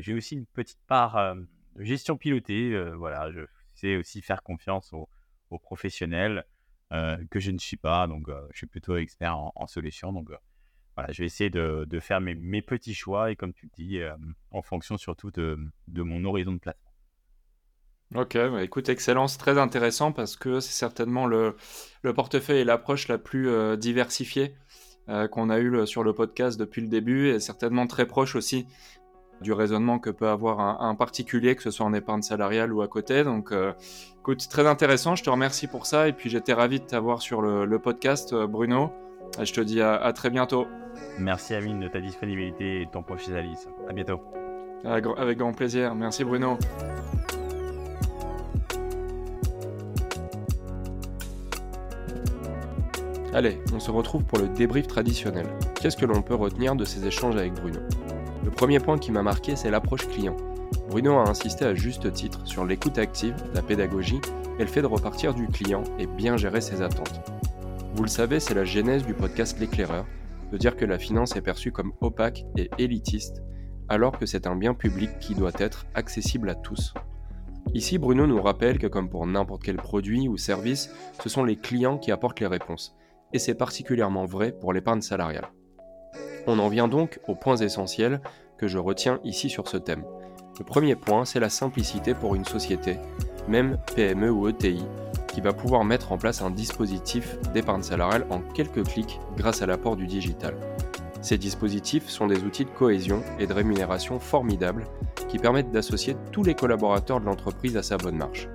j'ai 0.00 0.14
aussi 0.14 0.36
une 0.36 0.46
petite 0.46 0.80
part 0.86 1.34
de 1.36 1.84
gestion 1.84 2.16
pilotée. 2.16 2.74
voilà, 2.94 3.30
je 3.30 3.42
sais 3.74 3.96
aussi 3.96 4.22
faire 4.22 4.42
confiance 4.42 4.92
aux, 4.94 5.08
professionnels 5.58 6.46
que 7.30 7.38
je 7.38 7.50
ne 7.50 7.58
suis 7.58 7.76
pas. 7.76 8.06
Donc, 8.06 8.28
je 8.52 8.56
suis 8.56 8.66
plutôt 8.66 8.96
expert 8.96 9.36
en, 9.36 9.52
en 9.54 9.66
solutions. 9.66 10.14
Donc, 10.14 10.30
voilà, 10.96 11.12
je 11.12 11.18
vais 11.22 11.26
essayer 11.26 11.50
de, 11.50 12.00
faire 12.00 12.22
mes, 12.22 12.62
petits 12.62 12.94
choix 12.94 13.30
et 13.30 13.36
comme 13.36 13.52
tu 13.52 13.68
dis, 13.74 14.00
en 14.50 14.62
fonction 14.62 14.96
surtout 14.96 15.30
de, 15.30 15.58
de 15.88 16.02
mon 16.02 16.24
horizon 16.24 16.52
de 16.52 16.58
placement. 16.58 16.81
Ok, 18.14 18.36
bah, 18.36 18.62
écoute, 18.62 18.88
excellent, 18.88 19.26
c'est 19.26 19.38
très 19.38 19.58
intéressant 19.58 20.12
parce 20.12 20.36
que 20.36 20.60
c'est 20.60 20.72
certainement 20.72 21.26
le, 21.26 21.56
le, 22.02 22.12
portefeuille 22.12 22.58
et 22.58 22.64
l'approche 22.64 23.08
la 23.08 23.16
plus 23.16 23.48
euh, 23.48 23.76
diversifiée 23.76 24.54
euh, 25.08 25.28
qu'on 25.28 25.48
a 25.48 25.58
eu 25.60 25.86
sur 25.86 26.04
le 26.04 26.12
podcast 26.12 26.58
depuis 26.58 26.82
le 26.82 26.88
début 26.88 27.28
et 27.28 27.40
certainement 27.40 27.86
très 27.86 28.06
proche 28.06 28.36
aussi 28.36 28.66
du 29.40 29.52
raisonnement 29.52 29.98
que 29.98 30.10
peut 30.10 30.28
avoir 30.28 30.60
un, 30.82 30.94
particulier, 30.94 31.56
que 31.56 31.62
ce 31.62 31.72
soit 31.72 31.84
en 31.84 31.92
épargne 31.94 32.22
salariale 32.22 32.72
ou 32.72 32.82
à 32.82 32.86
côté. 32.86 33.24
Donc, 33.24 33.50
euh, 33.50 33.72
écoute, 34.20 34.46
très 34.48 34.66
intéressant, 34.68 35.16
je 35.16 35.24
te 35.24 35.30
remercie 35.30 35.66
pour 35.66 35.86
ça 35.86 36.06
et 36.06 36.12
puis 36.12 36.30
j'étais 36.30 36.52
ravi 36.52 36.78
de 36.78 36.84
t'avoir 36.84 37.22
sur 37.22 37.42
le, 37.42 37.78
podcast, 37.78 38.34
Bruno. 38.34 38.92
Et 39.40 39.46
je 39.46 39.52
te 39.52 39.60
dis 39.60 39.80
à, 39.80 40.12
très 40.12 40.30
bientôt. 40.30 40.68
Merci 41.18 41.54
Amine 41.54 41.80
de 41.80 41.88
ta 41.88 42.00
disponibilité 42.00 42.82
et 42.82 42.86
de 42.86 42.90
ton 42.90 43.02
professionnalisme. 43.02 43.70
À 43.88 43.92
bientôt. 43.92 44.20
Avec 44.84 45.38
grand 45.38 45.54
plaisir. 45.54 45.94
Merci 45.94 46.22
Bruno. 46.22 46.58
Allez, 53.34 53.58
on 53.72 53.80
se 53.80 53.90
retrouve 53.90 54.24
pour 54.24 54.38
le 54.38 54.48
débrief 54.48 54.86
traditionnel. 54.86 55.46
Qu'est-ce 55.80 55.96
que 55.96 56.04
l'on 56.04 56.20
peut 56.20 56.34
retenir 56.34 56.76
de 56.76 56.84
ces 56.84 57.06
échanges 57.06 57.34
avec 57.34 57.54
Bruno? 57.54 57.78
Le 58.44 58.50
premier 58.50 58.78
point 58.78 58.98
qui 58.98 59.10
m'a 59.10 59.22
marqué, 59.22 59.56
c'est 59.56 59.70
l'approche 59.70 60.06
client. 60.06 60.36
Bruno 60.90 61.14
a 61.18 61.30
insisté 61.30 61.64
à 61.64 61.74
juste 61.74 62.12
titre 62.12 62.46
sur 62.46 62.66
l'écoute 62.66 62.98
active, 62.98 63.34
la 63.54 63.62
pédagogie 63.62 64.20
et 64.58 64.62
le 64.62 64.68
fait 64.68 64.82
de 64.82 64.86
repartir 64.86 65.32
du 65.32 65.46
client 65.46 65.82
et 65.98 66.06
bien 66.06 66.36
gérer 66.36 66.60
ses 66.60 66.82
attentes. 66.82 67.22
Vous 67.94 68.02
le 68.02 68.10
savez, 68.10 68.38
c'est 68.38 68.52
la 68.52 68.66
genèse 68.66 69.06
du 69.06 69.14
podcast 69.14 69.58
L'éclaireur, 69.58 70.04
de 70.52 70.58
dire 70.58 70.76
que 70.76 70.84
la 70.84 70.98
finance 70.98 71.34
est 71.34 71.40
perçue 71.40 71.72
comme 71.72 71.94
opaque 72.02 72.44
et 72.58 72.68
élitiste, 72.76 73.42
alors 73.88 74.18
que 74.18 74.26
c'est 74.26 74.46
un 74.46 74.56
bien 74.56 74.74
public 74.74 75.08
qui 75.20 75.34
doit 75.34 75.52
être 75.56 75.86
accessible 75.94 76.50
à 76.50 76.54
tous. 76.54 76.92
Ici, 77.72 77.96
Bruno 77.96 78.26
nous 78.26 78.42
rappelle 78.42 78.78
que 78.78 78.88
comme 78.88 79.08
pour 79.08 79.26
n'importe 79.26 79.62
quel 79.62 79.76
produit 79.76 80.28
ou 80.28 80.36
service, 80.36 80.90
ce 81.22 81.30
sont 81.30 81.44
les 81.44 81.56
clients 81.56 81.96
qui 81.96 82.12
apportent 82.12 82.40
les 82.40 82.46
réponses 82.46 82.94
et 83.32 83.38
c'est 83.38 83.54
particulièrement 83.54 84.24
vrai 84.24 84.52
pour 84.52 84.72
l'épargne 84.72 85.02
salariale. 85.02 85.48
On 86.46 86.58
en 86.58 86.68
vient 86.68 86.88
donc 86.88 87.20
aux 87.28 87.34
points 87.34 87.56
essentiels 87.56 88.20
que 88.58 88.66
je 88.68 88.78
retiens 88.78 89.20
ici 89.24 89.48
sur 89.48 89.68
ce 89.68 89.76
thème. 89.76 90.04
Le 90.58 90.64
premier 90.64 90.96
point, 90.96 91.24
c'est 91.24 91.40
la 91.40 91.48
simplicité 91.48 92.14
pour 92.14 92.34
une 92.34 92.44
société, 92.44 92.98
même 93.48 93.78
PME 93.94 94.30
ou 94.30 94.48
ETI, 94.48 94.84
qui 95.28 95.40
va 95.40 95.52
pouvoir 95.52 95.84
mettre 95.84 96.12
en 96.12 96.18
place 96.18 96.42
un 96.42 96.50
dispositif 96.50 97.38
d'épargne 97.52 97.82
salariale 97.82 98.26
en 98.30 98.40
quelques 98.40 98.84
clics 98.84 99.18
grâce 99.36 99.62
à 99.62 99.66
l'apport 99.66 99.96
du 99.96 100.06
digital. 100.06 100.54
Ces 101.22 101.38
dispositifs 101.38 102.08
sont 102.08 102.26
des 102.26 102.42
outils 102.42 102.64
de 102.64 102.70
cohésion 102.70 103.22
et 103.38 103.46
de 103.46 103.52
rémunération 103.52 104.18
formidables 104.18 104.86
qui 105.28 105.38
permettent 105.38 105.70
d'associer 105.70 106.16
tous 106.32 106.42
les 106.42 106.54
collaborateurs 106.54 107.20
de 107.20 107.26
l'entreprise 107.26 107.76
à 107.76 107.82
sa 107.82 107.96
bonne 107.96 108.16
marche. 108.16 108.48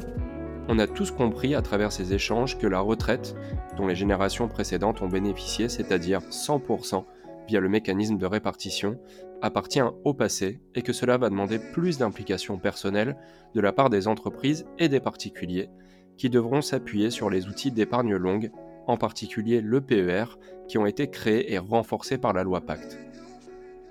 On 0.70 0.80
a 0.80 0.88
tous 0.88 1.12
compris 1.12 1.56
à 1.56 1.62
travers 1.62 1.94
ces 1.94 2.14
échanges 2.14 2.58
que 2.58 2.68
la 2.68 2.82
retraite, 2.82 3.36
dont 3.78 3.88
les 3.88 3.96
générations 3.96 4.50
précédentes 4.50 5.02
ont 5.02 5.08
bénéficié, 5.08 5.70
c'est-à-dire 5.70 6.20
100% 6.30 7.06
via 7.48 7.62
le 7.62 7.70
mécanisme 7.70 8.18
de 8.18 8.26
répartition, 8.26 9.00
appartient 9.42 9.82
au 10.04 10.14
passé 10.14 10.60
et 10.76 10.82
que 10.82 10.92
cela 10.92 11.18
va 11.18 11.30
demander 11.30 11.58
plus 11.60 11.98
d'implication 11.98 12.58
personnelle 12.58 13.16
de 13.56 13.62
la 13.62 13.72
part 13.72 13.90
des 13.90 14.10
entreprises 14.10 14.66
et 14.78 14.90
des 14.90 15.00
particuliers 15.00 15.70
qui 16.18 16.30
devront 16.30 16.62
s'appuyer 16.62 17.12
sur 17.12 17.30
les 17.30 17.48
outils 17.48 17.72
d'épargne 17.72 18.16
longue, 18.16 18.52
en 18.88 18.98
particulier 18.98 19.62
le 19.62 19.80
PER, 19.80 20.38
qui 20.68 20.78
ont 20.78 20.86
été 20.86 21.10
créés 21.10 21.54
et 21.54 21.60
renforcés 21.60 22.18
par 22.18 22.34
la 22.34 22.44
loi 22.44 22.62
Pacte. 22.62 23.00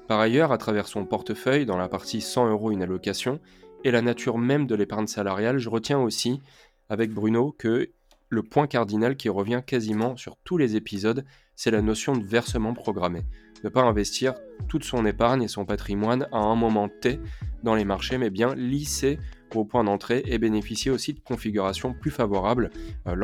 Par 0.08 0.20
ailleurs, 0.20 0.52
à 0.52 0.58
travers 0.58 0.88
son 0.88 1.04
portefeuille, 1.04 1.66
dans 1.66 1.78
la 1.78 1.88
partie 1.88 2.20
100 2.20 2.50
euros 2.50 2.70
une 2.70 2.82
allocation, 2.82 3.40
et 3.84 3.90
la 3.90 4.02
nature 4.02 4.38
même 4.38 4.66
de 4.66 4.74
l'épargne 4.74 5.06
salariale, 5.06 5.58
je 5.58 5.68
retiens 5.68 5.98
aussi 5.98 6.40
avec 6.88 7.12
Bruno 7.12 7.54
que 7.58 7.90
le 8.28 8.42
point 8.42 8.66
cardinal 8.66 9.16
qui 9.16 9.28
revient 9.28 9.62
quasiment 9.64 10.16
sur 10.16 10.36
tous 10.44 10.58
les 10.58 10.76
épisodes, 10.76 11.24
c'est 11.54 11.70
la 11.70 11.82
notion 11.82 12.16
de 12.16 12.24
versement 12.24 12.74
programmé. 12.74 13.22
Ne 13.64 13.68
pas 13.68 13.82
investir 13.82 14.34
toute 14.68 14.84
son 14.84 15.06
épargne 15.06 15.42
et 15.42 15.48
son 15.48 15.64
patrimoine 15.64 16.28
à 16.32 16.38
un 16.38 16.56
moment 16.56 16.88
T 16.88 17.20
dans 17.62 17.74
les 17.74 17.84
marchés, 17.84 18.18
mais 18.18 18.30
bien 18.30 18.54
lisser 18.54 19.18
au 19.54 19.64
point 19.64 19.84
d'entrée 19.84 20.22
et 20.26 20.38
bénéficier 20.38 20.90
aussi 20.90 21.14
de 21.14 21.20
configurations 21.20 21.94
plus 21.94 22.10
favorables 22.10 22.70
euh, 23.06 23.14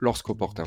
lorsqu'opportun. 0.00 0.64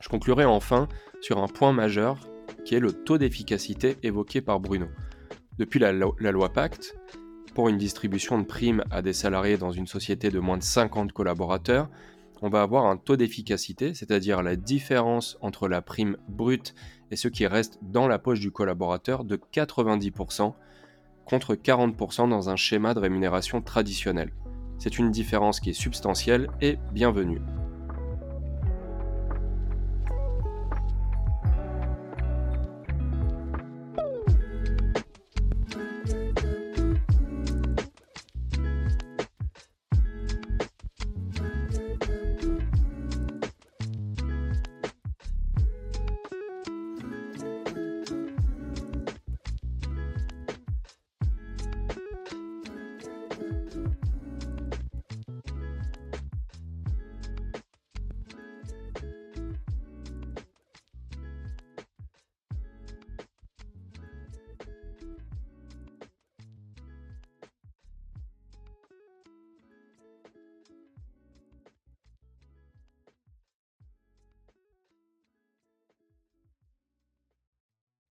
Je 0.00 0.08
conclurai 0.08 0.44
enfin 0.44 0.88
sur 1.20 1.38
un 1.42 1.48
point 1.48 1.72
majeur 1.72 2.28
qui 2.64 2.74
est 2.74 2.80
le 2.80 2.92
taux 2.92 3.18
d'efficacité 3.18 3.96
évoqué 4.02 4.40
par 4.40 4.60
Bruno. 4.60 4.86
Depuis 5.58 5.78
la, 5.78 5.92
la 5.92 6.32
loi 6.32 6.52
Pacte, 6.52 6.96
pour 7.56 7.70
une 7.70 7.78
distribution 7.78 8.38
de 8.38 8.44
primes 8.44 8.84
à 8.90 9.00
des 9.00 9.14
salariés 9.14 9.56
dans 9.56 9.72
une 9.72 9.86
société 9.86 10.28
de 10.28 10.40
moins 10.40 10.58
de 10.58 10.62
50 10.62 11.12
collaborateurs, 11.12 11.88
on 12.42 12.50
va 12.50 12.60
avoir 12.60 12.84
un 12.84 12.98
taux 12.98 13.16
d'efficacité, 13.16 13.94
c'est-à-dire 13.94 14.42
la 14.42 14.56
différence 14.56 15.38
entre 15.40 15.66
la 15.66 15.80
prime 15.80 16.18
brute 16.28 16.74
et 17.10 17.16
ce 17.16 17.28
qui 17.28 17.46
reste 17.46 17.78
dans 17.80 18.08
la 18.08 18.18
poche 18.18 18.40
du 18.40 18.50
collaborateur 18.50 19.24
de 19.24 19.40
90% 19.54 20.52
contre 21.24 21.54
40% 21.54 22.28
dans 22.28 22.50
un 22.50 22.56
schéma 22.56 22.92
de 22.92 23.00
rémunération 23.00 23.62
traditionnel. 23.62 24.34
C'est 24.76 24.98
une 24.98 25.10
différence 25.10 25.58
qui 25.58 25.70
est 25.70 25.72
substantielle 25.72 26.50
et 26.60 26.76
bienvenue. 26.92 27.40